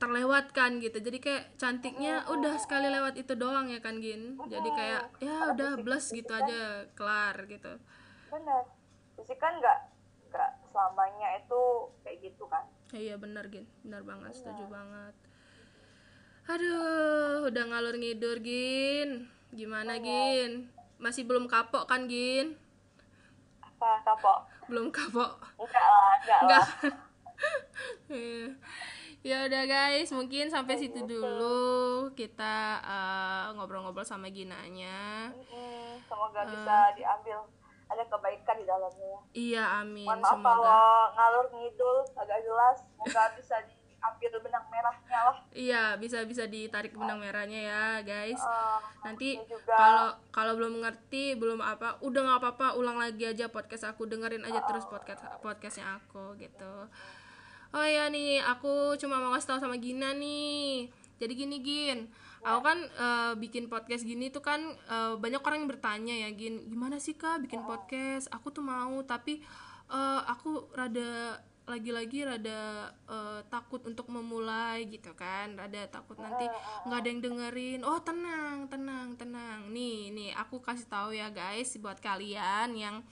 terlewatkan 0.00 0.80
gitu. 0.80 0.96
Jadi 0.96 1.18
kayak 1.20 1.44
cantiknya 1.60 2.24
udah 2.32 2.56
sekali 2.56 2.88
lewat 2.88 3.20
itu 3.20 3.36
doang 3.36 3.68
ya 3.68 3.84
kan 3.84 4.00
Gin? 4.00 4.40
Jadi 4.48 4.68
kayak 4.72 5.02
ya 5.20 5.52
udah 5.52 5.76
bless 5.84 6.10
gitu 6.16 6.32
aja 6.32 6.88
kelar 6.96 7.44
gitu. 7.44 7.76
Benar 8.32 8.64
fisik 9.20 9.36
kan 9.36 9.60
nggak 9.60 9.78
nggak 10.32 10.50
selamanya 10.72 11.36
itu 11.36 11.60
kayak 12.00 12.18
gitu 12.24 12.48
kan? 12.48 12.64
Iya 12.96 13.20
benar 13.20 13.52
Gin. 13.52 13.68
Benar 13.84 14.02
banget 14.08 14.32
setuju 14.40 14.64
banget. 14.72 15.14
Aduh 16.48 17.44
udah 17.52 17.64
ngalur 17.68 18.00
ngidur 18.00 18.40
Gin. 18.40 19.28
Gimana 19.52 20.00
Gin? 20.00 20.72
Masih 20.96 21.28
belum 21.28 21.44
kapok 21.44 21.84
kan 21.84 22.08
Gin? 22.08 22.56
Apa 23.60 24.00
kapok? 24.08 24.48
Belum 24.64 24.88
kapok. 24.88 25.44
Enggak 25.60 25.84
lah, 25.84 26.12
enggak, 26.24 26.40
enggak. 26.40 26.64
ya 29.20 29.44
udah 29.44 29.62
guys, 29.68 30.08
mungkin 30.16 30.48
sampai 30.48 30.80
situ 30.80 31.04
dulu. 31.04 32.08
Kita 32.16 32.80
uh, 32.80 33.44
ngobrol-ngobrol 33.56 34.04
sama 34.04 34.32
Ginanya. 34.32 35.30
Semoga 36.08 36.44
uh, 36.44 36.48
bisa 36.48 36.76
diambil 36.96 37.38
ada 37.90 38.04
kebaikan 38.06 38.56
di 38.56 38.64
dalamnya. 38.64 39.16
Iya, 39.34 39.62
amin. 39.82 40.06
Mohon 40.06 40.20
maaf 40.22 40.32
Semoga. 40.32 40.50
kalau 40.54 40.88
ngalur 41.18 41.46
ngidul 41.52 41.98
agak 42.16 42.38
jelas, 42.46 42.76
semoga 42.86 43.22
bisa 43.38 43.56
di 43.66 43.76
ambil 44.00 44.32
benang 44.40 44.64
merahnya 44.72 45.18
lah. 45.28 45.36
Iya 45.52 45.84
bisa 46.00 46.24
bisa 46.24 46.48
ditarik 46.48 46.96
benang 46.96 47.20
merahnya 47.20 47.60
ya 47.60 47.84
guys. 48.00 48.40
Uh, 48.40 48.80
nanti 49.04 49.36
kalau 49.68 50.16
kalau 50.32 50.52
belum 50.56 50.80
mengerti 50.80 51.36
belum 51.36 51.60
apa 51.60 52.00
udah 52.00 52.20
nggak 52.24 52.40
apa-apa 52.40 52.66
ulang 52.80 52.96
lagi 52.96 53.28
aja 53.28 53.52
podcast 53.52 53.84
aku. 53.84 54.08
Dengerin 54.08 54.48
aja 54.48 54.64
uh, 54.64 54.66
terus 54.72 54.88
podcast 54.88 55.20
podcastnya 55.44 56.00
aku 56.00 56.32
gitu 56.40 56.88
oh 57.74 57.86
ya 57.86 58.10
nih 58.10 58.42
aku 58.42 58.98
cuma 58.98 59.22
mau 59.22 59.30
ngasih 59.34 59.48
tahu 59.54 59.60
sama 59.62 59.76
Gina 59.78 60.10
nih. 60.16 60.90
Jadi 61.20 61.32
gini 61.36 61.56
gin. 61.60 62.08
Aku 62.40 62.64
kan 62.64 62.80
uh, 62.96 63.32
bikin 63.36 63.68
podcast 63.68 64.00
gini 64.08 64.32
tuh 64.32 64.40
kan 64.40 64.64
uh, 64.88 65.20
banyak 65.20 65.44
orang 65.44 65.64
yang 65.64 65.70
bertanya 65.70 66.14
ya 66.16 66.28
gin. 66.32 66.64
Gimana 66.72 66.96
sih 66.96 67.12
kak 67.12 67.44
bikin 67.44 67.60
podcast? 67.68 68.32
Aku 68.32 68.48
tuh 68.48 68.64
mau 68.64 68.96
tapi 69.04 69.44
uh, 69.92 70.24
aku 70.24 70.72
rada 70.72 71.44
lagi-lagi 71.68 72.26
rada 72.26 72.90
uh, 73.06 73.44
takut 73.52 73.84
untuk 73.84 74.08
memulai 74.08 74.88
gitu 74.88 75.12
kan. 75.12 75.52
Rada 75.52 75.84
takut 75.92 76.16
nanti 76.16 76.48
nggak 76.88 76.98
ada 77.04 77.08
yang 77.12 77.20
dengerin. 77.20 77.80
Oh 77.84 78.00
tenang 78.00 78.64
tenang 78.72 79.12
tenang. 79.20 79.68
Nih 79.68 80.08
nih 80.08 80.32
aku 80.32 80.64
kasih 80.64 80.88
tahu 80.88 81.12
ya 81.12 81.28
guys 81.28 81.76
buat 81.76 82.00
kalian 82.00 82.72
yang 82.72 83.04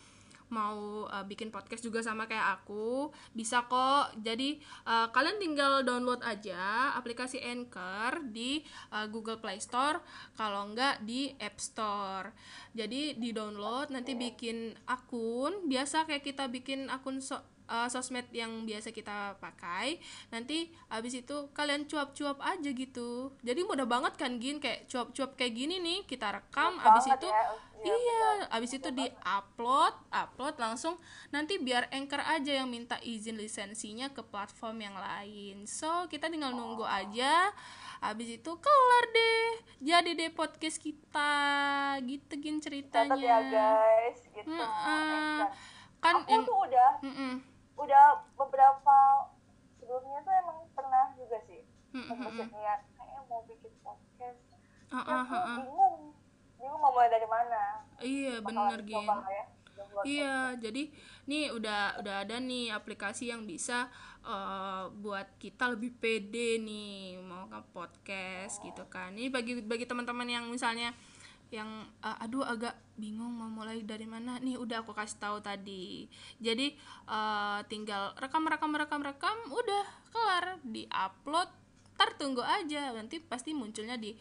mau 0.48 1.08
uh, 1.08 1.24
bikin 1.24 1.52
podcast 1.52 1.84
juga 1.84 2.00
sama 2.00 2.24
kayak 2.24 2.62
aku 2.62 3.12
bisa 3.36 3.64
kok. 3.66 4.16
Jadi 4.20 4.60
uh, 4.88 5.08
kalian 5.12 5.38
tinggal 5.40 5.84
download 5.84 6.24
aja 6.24 6.92
aplikasi 6.96 7.40
Anchor 7.42 8.24
di 8.28 8.64
uh, 8.92 9.06
Google 9.08 9.40
Play 9.40 9.60
Store 9.60 10.00
kalau 10.34 10.72
enggak 10.72 11.04
di 11.04 11.32
App 11.36 11.60
Store. 11.60 12.32
Jadi 12.72 13.16
di 13.16 13.30
download 13.34 13.92
nanti 13.92 14.16
bikin 14.16 14.76
akun. 14.88 15.68
Biasa 15.68 16.08
kayak 16.08 16.24
kita 16.24 16.48
bikin 16.48 16.88
akun 16.88 17.20
so 17.20 17.57
uh, 17.68 17.88
sosmed 17.92 18.26
yang 18.32 18.64
biasa 18.64 18.90
kita 18.90 19.36
pakai 19.38 20.00
nanti 20.32 20.72
abis 20.88 21.22
itu 21.22 21.52
kalian 21.52 21.84
cuap-cuap 21.84 22.40
aja 22.42 22.70
gitu. 22.72 23.36
Jadi 23.44 23.60
mudah 23.62 23.84
banget 23.84 24.16
kan 24.16 24.40
gin? 24.40 24.58
Kayak 24.58 24.88
cuap-cuap 24.88 25.36
kayak 25.36 25.54
gini 25.54 25.78
nih 25.78 25.98
kita 26.08 26.32
rekam 26.32 26.80
abis 26.80 27.06
itu 27.06 27.28
ya. 27.28 27.44
Ya, 27.78 27.94
iya 27.94 28.18
betul. 28.18 28.38
abis 28.58 28.70
itu 28.74 28.88
di 28.90 29.06
upload 29.22 29.94
upload 30.10 30.58
langsung. 30.58 30.98
Nanti 31.30 31.62
biar 31.62 31.86
anchor 31.94 32.18
aja 32.26 32.58
yang 32.58 32.66
minta 32.66 32.98
izin 32.98 33.38
lisensinya 33.38 34.10
ke 34.10 34.18
platform 34.26 34.82
yang 34.82 34.96
lain. 34.98 35.62
So 35.70 36.10
kita 36.10 36.26
tinggal 36.26 36.50
oh. 36.50 36.58
nunggu 36.58 36.82
aja. 36.82 37.54
Abis 38.02 38.42
itu 38.42 38.50
kelar 38.58 39.04
deh. 39.14 39.48
Jadi 39.78 40.10
deh 40.18 40.30
podcast 40.34 40.82
kita. 40.82 41.30
Gitu 42.02 42.32
gin 42.42 42.58
ceritanya 42.58 43.14
Catat 43.14 43.22
ya 43.22 43.38
guys. 43.46 44.18
Gitu. 44.26 44.50
Mm 44.50 44.58
-mm. 44.58 45.38
kan 45.98 46.14
aku 46.22 46.30
yang, 46.30 46.42
tuh 46.46 46.58
udah 46.62 46.90
mm 47.02 47.14
-mm 47.14 47.57
udah 47.78 48.04
beberapa 48.34 48.96
sebelumnya 49.78 50.18
tuh 50.26 50.34
emang 50.34 50.58
pernah 50.74 51.14
juga 51.14 51.38
sih. 51.46 51.62
Mm-hmm. 51.88 52.52
niat 52.52 52.80
kayak 52.98 53.22
mau 53.30 53.40
bikin 53.48 53.72
podcast. 53.80 54.40
Uh, 54.92 54.98
uh, 55.00 55.24
uh, 55.24 55.32
uh. 55.32 55.58
bingung. 55.64 55.98
Bingung 56.58 56.80
mau 56.82 56.92
mulai 56.92 57.08
dari 57.08 57.28
mana. 57.30 57.62
Iya 58.02 58.34
bener 58.42 58.78
gitu 58.82 58.98
ya, 58.98 59.44
iya 60.06 60.36
jadi 60.58 60.90
nih 61.28 61.54
udah 61.54 62.02
udah 62.02 62.14
ada 62.26 62.36
nih 62.38 62.70
aplikasi 62.72 63.30
yang 63.30 63.44
bisa 63.44 63.90
uh, 64.26 64.90
buat 64.90 65.26
kita 65.38 65.74
lebih 65.74 65.94
pede 65.98 66.58
nih 66.62 67.18
mau 67.20 67.46
ke 67.50 67.60
podcast 67.74 68.62
oh. 68.62 68.70
gitu 68.70 68.84
kan. 68.90 69.14
Ini 69.14 69.28
bagi 69.30 69.60
bagi 69.62 69.84
teman-teman 69.86 70.28
yang 70.28 70.44
misalnya 70.48 70.94
yang 71.48 71.88
uh, 72.04 72.16
aduh 72.20 72.44
agak 72.44 72.76
bingung 73.00 73.32
mau 73.32 73.48
mulai 73.48 73.80
dari 73.84 74.04
mana. 74.04 74.36
Nih 74.40 74.60
udah 74.60 74.84
aku 74.84 74.92
kasih 74.92 75.18
tahu 75.20 75.36
tadi. 75.40 76.04
Jadi 76.40 76.76
uh, 77.08 77.64
tinggal 77.66 78.12
rekam 78.20 78.44
rekam 78.44 78.72
rekam 78.76 79.00
rekam 79.00 79.36
udah 79.48 79.84
kelar. 80.12 80.60
Di 80.60 80.84
upload 80.92 81.48
tar 81.96 82.12
tunggu 82.20 82.44
aja. 82.44 82.92
Nanti 82.92 83.18
pasti 83.22 83.56
munculnya 83.56 83.96
di 83.96 84.12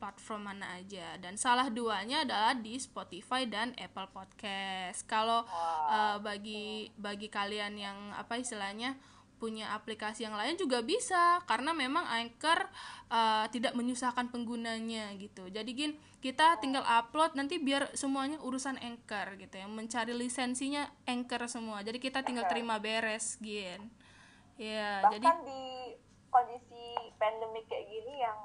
platform 0.00 0.48
mana 0.48 0.80
aja. 0.80 1.20
Dan 1.20 1.36
salah 1.36 1.68
duanya 1.68 2.24
adalah 2.24 2.56
di 2.56 2.80
Spotify 2.80 3.44
dan 3.44 3.76
Apple 3.76 4.08
Podcast. 4.08 5.04
Kalau 5.04 5.44
uh, 5.44 6.16
bagi 6.24 6.88
bagi 6.96 7.28
kalian 7.28 7.76
yang 7.76 7.98
apa 8.16 8.40
istilahnya 8.40 8.96
punya 9.40 9.72
aplikasi 9.72 10.28
yang 10.28 10.36
lain 10.36 10.60
juga 10.60 10.84
bisa 10.84 11.40
karena 11.48 11.72
memang 11.72 12.04
Anchor 12.04 12.68
uh, 13.08 13.48
tidak 13.48 13.72
menyusahkan 13.72 14.28
penggunanya 14.28 15.16
gitu. 15.16 15.48
Jadi 15.48 15.70
gin 15.72 15.92
kita 16.20 16.60
tinggal 16.60 16.84
upload 16.84 17.32
nanti 17.32 17.56
biar 17.56 17.88
semuanya 17.96 18.36
urusan 18.44 18.76
Anchor 18.76 19.40
gitu 19.40 19.56
ya. 19.56 19.64
Mencari 19.64 20.12
lisensinya 20.12 20.84
Anchor 21.08 21.48
semua. 21.48 21.80
Jadi 21.80 21.96
kita 21.96 22.20
tinggal 22.20 22.44
terima 22.44 22.76
beres 22.76 23.40
gin. 23.40 23.88
Ya, 24.60 25.00
Bahkan 25.08 25.16
jadi 25.16 25.28
di 25.48 25.62
kondisi 26.28 26.84
pandemik 27.16 27.64
kayak 27.72 27.88
gini 27.88 28.20
yang 28.20 28.36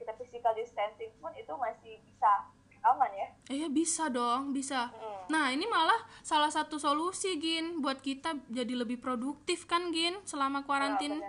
kita 0.00 0.16
physical 0.16 0.56
distancing 0.56 1.12
pun 1.20 1.30
itu 1.36 1.52
masih 1.60 2.00
bisa 2.08 2.48
aman 2.94 3.10
ya 3.12 3.28
iya 3.52 3.68
bisa 3.68 4.08
dong 4.08 4.56
bisa 4.56 4.88
hmm. 4.88 5.32
nah 5.32 5.52
ini 5.52 5.64
malah 5.68 5.98
salah 6.24 6.48
satu 6.48 6.80
solusi 6.80 7.36
gin 7.36 7.84
buat 7.84 8.00
kita 8.00 8.36
jadi 8.48 8.74
lebih 8.84 9.00
produktif 9.00 9.68
kan 9.68 9.92
gin 9.92 10.16
selama 10.24 10.64
kuarantin 10.64 11.20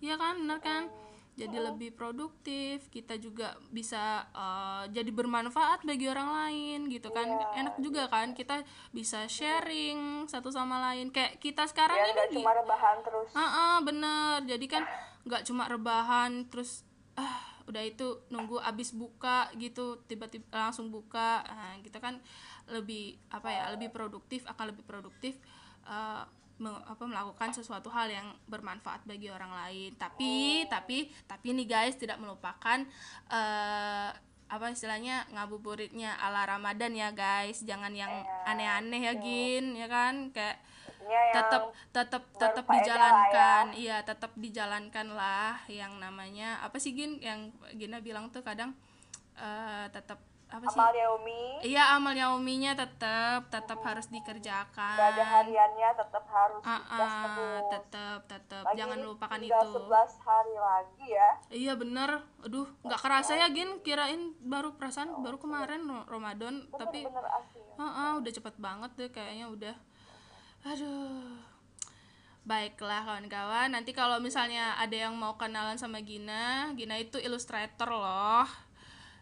iya 0.00 0.16
kan 0.16 0.40
benar 0.40 0.58
kan 0.62 0.82
hmm. 0.88 1.36
jadi 1.36 1.56
hmm. 1.60 1.66
lebih 1.72 1.90
produktif 1.98 2.88
kita 2.88 3.18
juga 3.18 3.58
bisa 3.74 4.28
uh, 4.32 4.84
jadi 4.88 5.10
bermanfaat 5.10 5.82
bagi 5.84 6.06
orang 6.08 6.30
lain 6.30 6.78
gitu 6.88 7.10
kan 7.10 7.26
yeah. 7.26 7.60
enak 7.66 7.76
juga 7.82 8.06
kan 8.08 8.32
kita 8.32 8.62
bisa 8.94 9.26
sharing 9.26 10.24
hmm. 10.24 10.30
satu 10.30 10.48
sama 10.54 10.80
lain 10.90 11.10
kayak 11.10 11.42
kita 11.42 11.66
sekarang 11.66 11.98
ya, 11.98 12.06
ini 12.30 12.40
cuma 12.40 12.54
rebahan 12.54 12.96
terus 13.02 13.28
uh 13.34 13.42
-uh, 13.42 13.74
bener 13.82 14.46
jadi 14.46 14.66
kan 14.66 14.82
nggak 15.26 15.42
cuma 15.44 15.68
rebahan 15.68 16.48
terus 16.48 16.86
ah 17.18 17.49
udah 17.68 17.82
itu 17.84 18.24
nunggu 18.32 18.60
abis 18.62 18.94
buka 18.96 19.50
gitu 19.58 20.00
tiba-tiba 20.06 20.46
langsung 20.52 20.88
buka. 20.88 21.44
Nah, 21.44 21.76
kita 21.84 22.00
kan 22.00 22.20
lebih 22.70 23.18
apa 23.34 23.48
ya 23.50 23.64
lebih 23.74 23.90
produktif 23.90 24.46
akan 24.46 24.70
lebih 24.70 24.84
produktif 24.86 25.36
uh, 25.84 26.22
me, 26.60 26.70
apa 26.86 27.02
melakukan 27.08 27.50
sesuatu 27.56 27.88
hal 27.90 28.12
yang 28.12 28.28
bermanfaat 28.46 29.04
bagi 29.08 29.32
orang 29.32 29.50
lain. 29.50 29.96
Tapi 29.96 30.64
tapi 30.68 31.08
tapi 31.24 31.46
nih 31.56 31.66
guys 31.66 31.96
tidak 31.96 32.20
melupakan 32.20 32.84
uh, 33.32 34.10
apa 34.50 34.66
istilahnya 34.74 35.30
ngabuburitnya 35.30 36.18
ala 36.20 36.44
Ramadan 36.44 36.92
ya 36.92 37.10
guys. 37.10 37.64
Jangan 37.64 37.94
yang 37.94 38.10
iya, 38.10 38.50
aneh-aneh 38.50 39.00
ya 39.08 39.14
Gin 39.18 39.64
ya 39.74 39.88
kan? 39.88 40.34
Kayak 40.34 40.60
tetap 41.08 41.62
tetap 41.90 42.22
tetap 42.36 42.64
dijalankan 42.66 43.64
ya. 43.72 43.78
iya 43.78 43.96
tetap 44.02 44.32
dijalankan 44.36 45.06
lah 45.14 45.56
yang 45.70 45.96
namanya 45.96 46.60
apa 46.60 46.76
sih 46.76 46.92
Gin 46.92 47.22
yang 47.22 47.54
Gina 47.78 48.02
bilang 48.02 48.28
tuh 48.34 48.44
kadang 48.44 48.76
uh, 49.38 49.86
tetap 49.90 50.20
apa 50.50 50.66
sih? 50.66 50.78
Amal 50.82 50.94
yaumi. 50.98 51.42
Iya, 51.62 51.82
amal 51.94 52.14
yauminya 52.18 52.74
tetap 52.74 53.46
tetap 53.54 53.78
hmm. 53.78 53.86
harus 53.86 54.06
dikerjakan. 54.10 54.96
Ibadah 54.98 55.26
hariannya 55.38 55.88
tetap 55.94 56.24
harus 56.26 56.62
uh, 56.66 56.74
uh, 56.74 57.58
tetap 57.70 58.20
tetap 58.26 58.64
jangan 58.74 58.98
lupakan 58.98 59.38
itu. 59.38 59.54
11 59.54 60.26
hari 60.26 60.54
lagi 60.58 61.06
ya. 61.06 61.30
Iya 61.54 61.72
bener. 61.78 62.26
Aduh, 62.42 62.66
nggak 62.82 63.00
kerasa 63.00 63.38
ya 63.38 63.46
Gin, 63.54 63.78
kirain 63.86 64.34
baru 64.42 64.74
perasaan 64.74 65.14
oh, 65.14 65.22
baru 65.22 65.38
kemarin 65.38 65.86
Ramadan, 66.10 66.66
bener, 66.66 66.78
tapi 66.82 66.98
bener 67.06 67.26
asli. 67.30 67.62
Uh, 67.78 67.84
uh, 67.86 68.10
udah 68.18 68.32
cepet 68.34 68.54
banget 68.58 68.90
deh 68.98 69.10
kayaknya 69.14 69.46
udah 69.46 69.74
aduh. 70.64 71.40
Baiklah 72.44 73.04
kawan-kawan. 73.04 73.68
Nanti 73.70 73.92
kalau 73.92 74.16
misalnya 74.18 74.74
ada 74.80 74.96
yang 74.96 75.12
mau 75.14 75.36
kenalan 75.36 75.76
sama 75.76 76.00
Gina 76.00 76.72
Gina 76.74 76.96
itu 76.96 77.20
ilustrator 77.20 77.92
loh. 77.92 78.48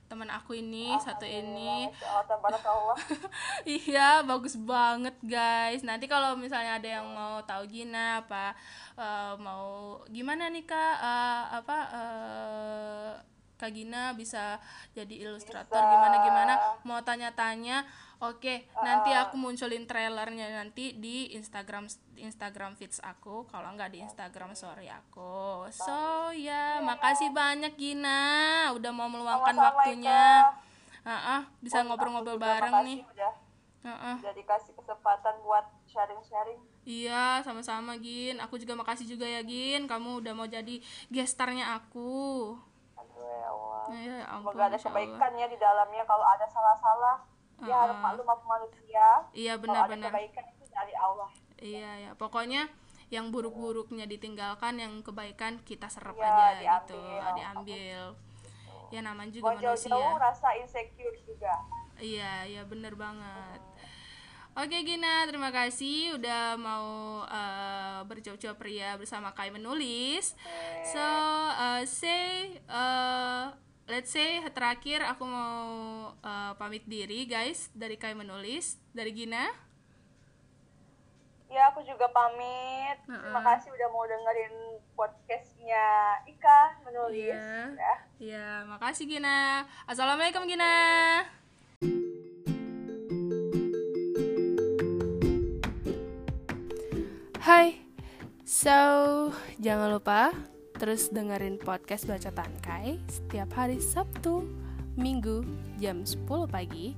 Teman 0.09 0.33
aku 0.33 0.57
ini 0.57 0.97
satu 1.05 1.29
ini. 1.29 1.93
iya 3.85 4.25
bagus 4.25 4.57
banget 4.57 5.13
guys. 5.21 5.85
Nanti 5.85 6.09
kalau 6.09 6.39
misalnya 6.39 6.81
ada 6.81 6.89
yang 6.89 7.07
mau 7.11 7.45
tahu 7.45 7.69
Gina 7.69 8.25
apa 8.25 8.57
uh, 8.97 9.35
mau 9.37 10.01
gimana 10.09 10.49
nih 10.49 10.65
kak? 10.65 10.95
Uh, 11.03 11.45
apa 11.61 11.77
uh, 11.93 13.13
Kak 13.59 13.75
Gina 13.75 14.15
bisa 14.15 14.63
jadi 14.95 15.27
ilustrator 15.27 15.83
gimana 15.83 16.17
gimana 16.23 16.55
mau 16.87 17.03
tanya-tanya 17.03 17.83
Oke, 18.19 18.67
uh, 18.75 18.83
nanti 18.83 19.15
aku 19.15 19.39
munculin 19.39 19.87
trailernya 19.87 20.51
nanti 20.51 20.91
di 20.99 21.31
Instagram 21.39 21.87
Instagram 22.19 22.75
feeds 22.75 22.99
aku, 22.99 23.47
kalau 23.47 23.71
nggak 23.79 23.95
di 23.95 24.03
Instagram 24.03 24.59
story 24.59 24.91
aku. 24.91 25.71
So 25.71 26.35
ya, 26.35 26.83
yeah. 26.83 26.83
makasih 26.83 27.31
banyak 27.31 27.79
Gina, 27.79 28.75
udah 28.75 28.91
mau 28.91 29.07
meluangkan 29.07 29.55
Sama-sama 29.55 29.71
waktunya. 29.71 30.51
Uh 31.07 31.15
-uh, 31.15 31.41
bisa 31.63 31.87
ngobrol-ngobrol 31.87 32.43
bareng 32.43 32.91
nih. 32.91 33.07
Udah, 33.07 33.33
uh 33.87 33.91
-uh. 33.95 34.17
udah 34.19 34.35
dikasih 34.35 34.75
kesempatan 34.75 35.39
buat 35.47 35.71
sharing-sharing. 35.87 36.59
Iya, 36.83 37.47
sama-sama 37.47 38.03
Gin. 38.03 38.43
Aku 38.43 38.59
juga 38.59 38.75
makasih 38.75 39.07
juga 39.07 39.31
ya 39.31 39.47
Gin, 39.47 39.87
kamu 39.87 40.27
udah 40.27 40.35
mau 40.35 40.51
jadi 40.51 40.83
gestarnya 41.07 41.71
aku. 41.79 42.59
Aduh 43.89 43.99
ya. 43.99 44.17
Ya, 44.21 44.25
ampun, 44.29 44.53
Semoga 44.53 44.65
ada 44.69 44.79
kebaikan 44.79 45.31
ya 45.35 45.47
di 45.49 45.59
dalamnya. 45.59 46.03
Kalau 46.05 46.27
ada 46.29 46.47
salah-salah 46.49 47.17
ya 47.59 47.75
uh, 47.75 47.81
harus 47.89 47.99
maklum 47.99 48.27
sama 48.29 48.45
manusia. 48.61 49.07
Iya 49.35 49.55
benar-benar 49.59 50.13
kebaikan 50.13 50.45
itu 50.53 50.65
dari 50.71 50.95
Allah. 50.95 51.29
Iya 51.59 51.91
ya. 52.07 52.11
Pokoknya 52.15 52.71
yang 53.09 53.33
buruk-buruknya 53.33 54.05
ditinggalkan 54.05 54.77
yang 54.77 55.01
kebaikan 55.01 55.65
kita 55.65 55.89
serap 55.89 56.13
ya, 56.21 56.29
aja 56.29 56.61
diambil, 56.61 56.85
gitu. 56.85 56.99
ya, 57.01 57.29
diambil. 57.33 58.01
Gitu. 58.13 58.27
ya 58.89 59.01
namanya 59.05 59.31
juga 59.33 59.45
Mau 59.53 59.57
manusia. 59.57 59.91
jauh 59.93 60.17
rasa 60.21 60.49
insecure 60.61 61.19
juga. 61.25 61.53
Iya 61.99 62.33
iya 62.47 62.63
bener 62.69 62.95
banget. 62.95 63.61
Hmm. 63.61 63.97
Oke 64.59 64.83
Gina, 64.83 65.23
terima 65.31 65.55
kasih 65.55 66.19
udah 66.19 66.59
mau 66.59 67.23
uh, 67.23 68.03
berjauh-jauh 68.11 68.59
pria 68.59 68.99
bersama 68.99 69.31
Kai 69.31 69.55
menulis. 69.55 70.35
So 70.83 70.99
uh, 70.99 71.87
say 71.87 72.59
uh, 72.67 73.55
let's 73.89 74.13
say 74.13 74.45
terakhir 74.53 75.01
aku 75.01 75.25
mau 75.25 75.65
uh, 76.21 76.53
pamit 76.61 76.85
diri 76.85 77.25
guys 77.25 77.73
dari 77.73 77.97
Kai 77.97 78.13
menulis 78.13 78.77
dari 78.93 79.17
Gina. 79.17 79.49
Ya 81.49 81.73
aku 81.73 81.81
juga 81.81 82.05
pamit. 82.13 83.01
Uh 83.09 83.17
-uh. 83.17 83.21
Terima 83.25 83.41
kasih 83.41 83.73
udah 83.73 83.89
mau 83.89 84.05
dengerin 84.05 84.55
podcastnya 84.93 85.87
Ika 86.29 86.85
menulis. 86.85 87.33
Iya, 87.33 87.65
ya. 87.73 87.95
ya, 88.21 88.49
makasih 88.69 89.09
Gina. 89.09 89.65
Assalamualaikum 89.89 90.45
Gina. 90.45 90.77
Hai, 97.41 97.81
so 98.45 98.77
jangan 99.57 99.97
lupa 99.97 100.37
terus 100.79 101.11
dengerin 101.11 101.59
podcast 101.59 102.07
Baca 102.07 102.31
Tangkai 102.31 103.03
setiap 103.11 103.51
hari 103.59 103.83
Sabtu, 103.83 104.47
Minggu 104.95 105.43
jam 105.83 106.07
10 106.07 106.23
pagi 106.47 106.95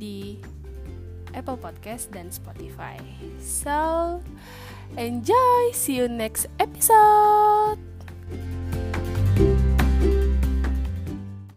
di 0.00 0.40
Apple 1.36 1.60
Podcast 1.60 2.08
dan 2.08 2.32
Spotify. 2.32 2.96
So, 3.40 4.20
enjoy! 4.96 5.76
See 5.76 6.00
you 6.00 6.08
next 6.08 6.48
episode! 6.56 7.79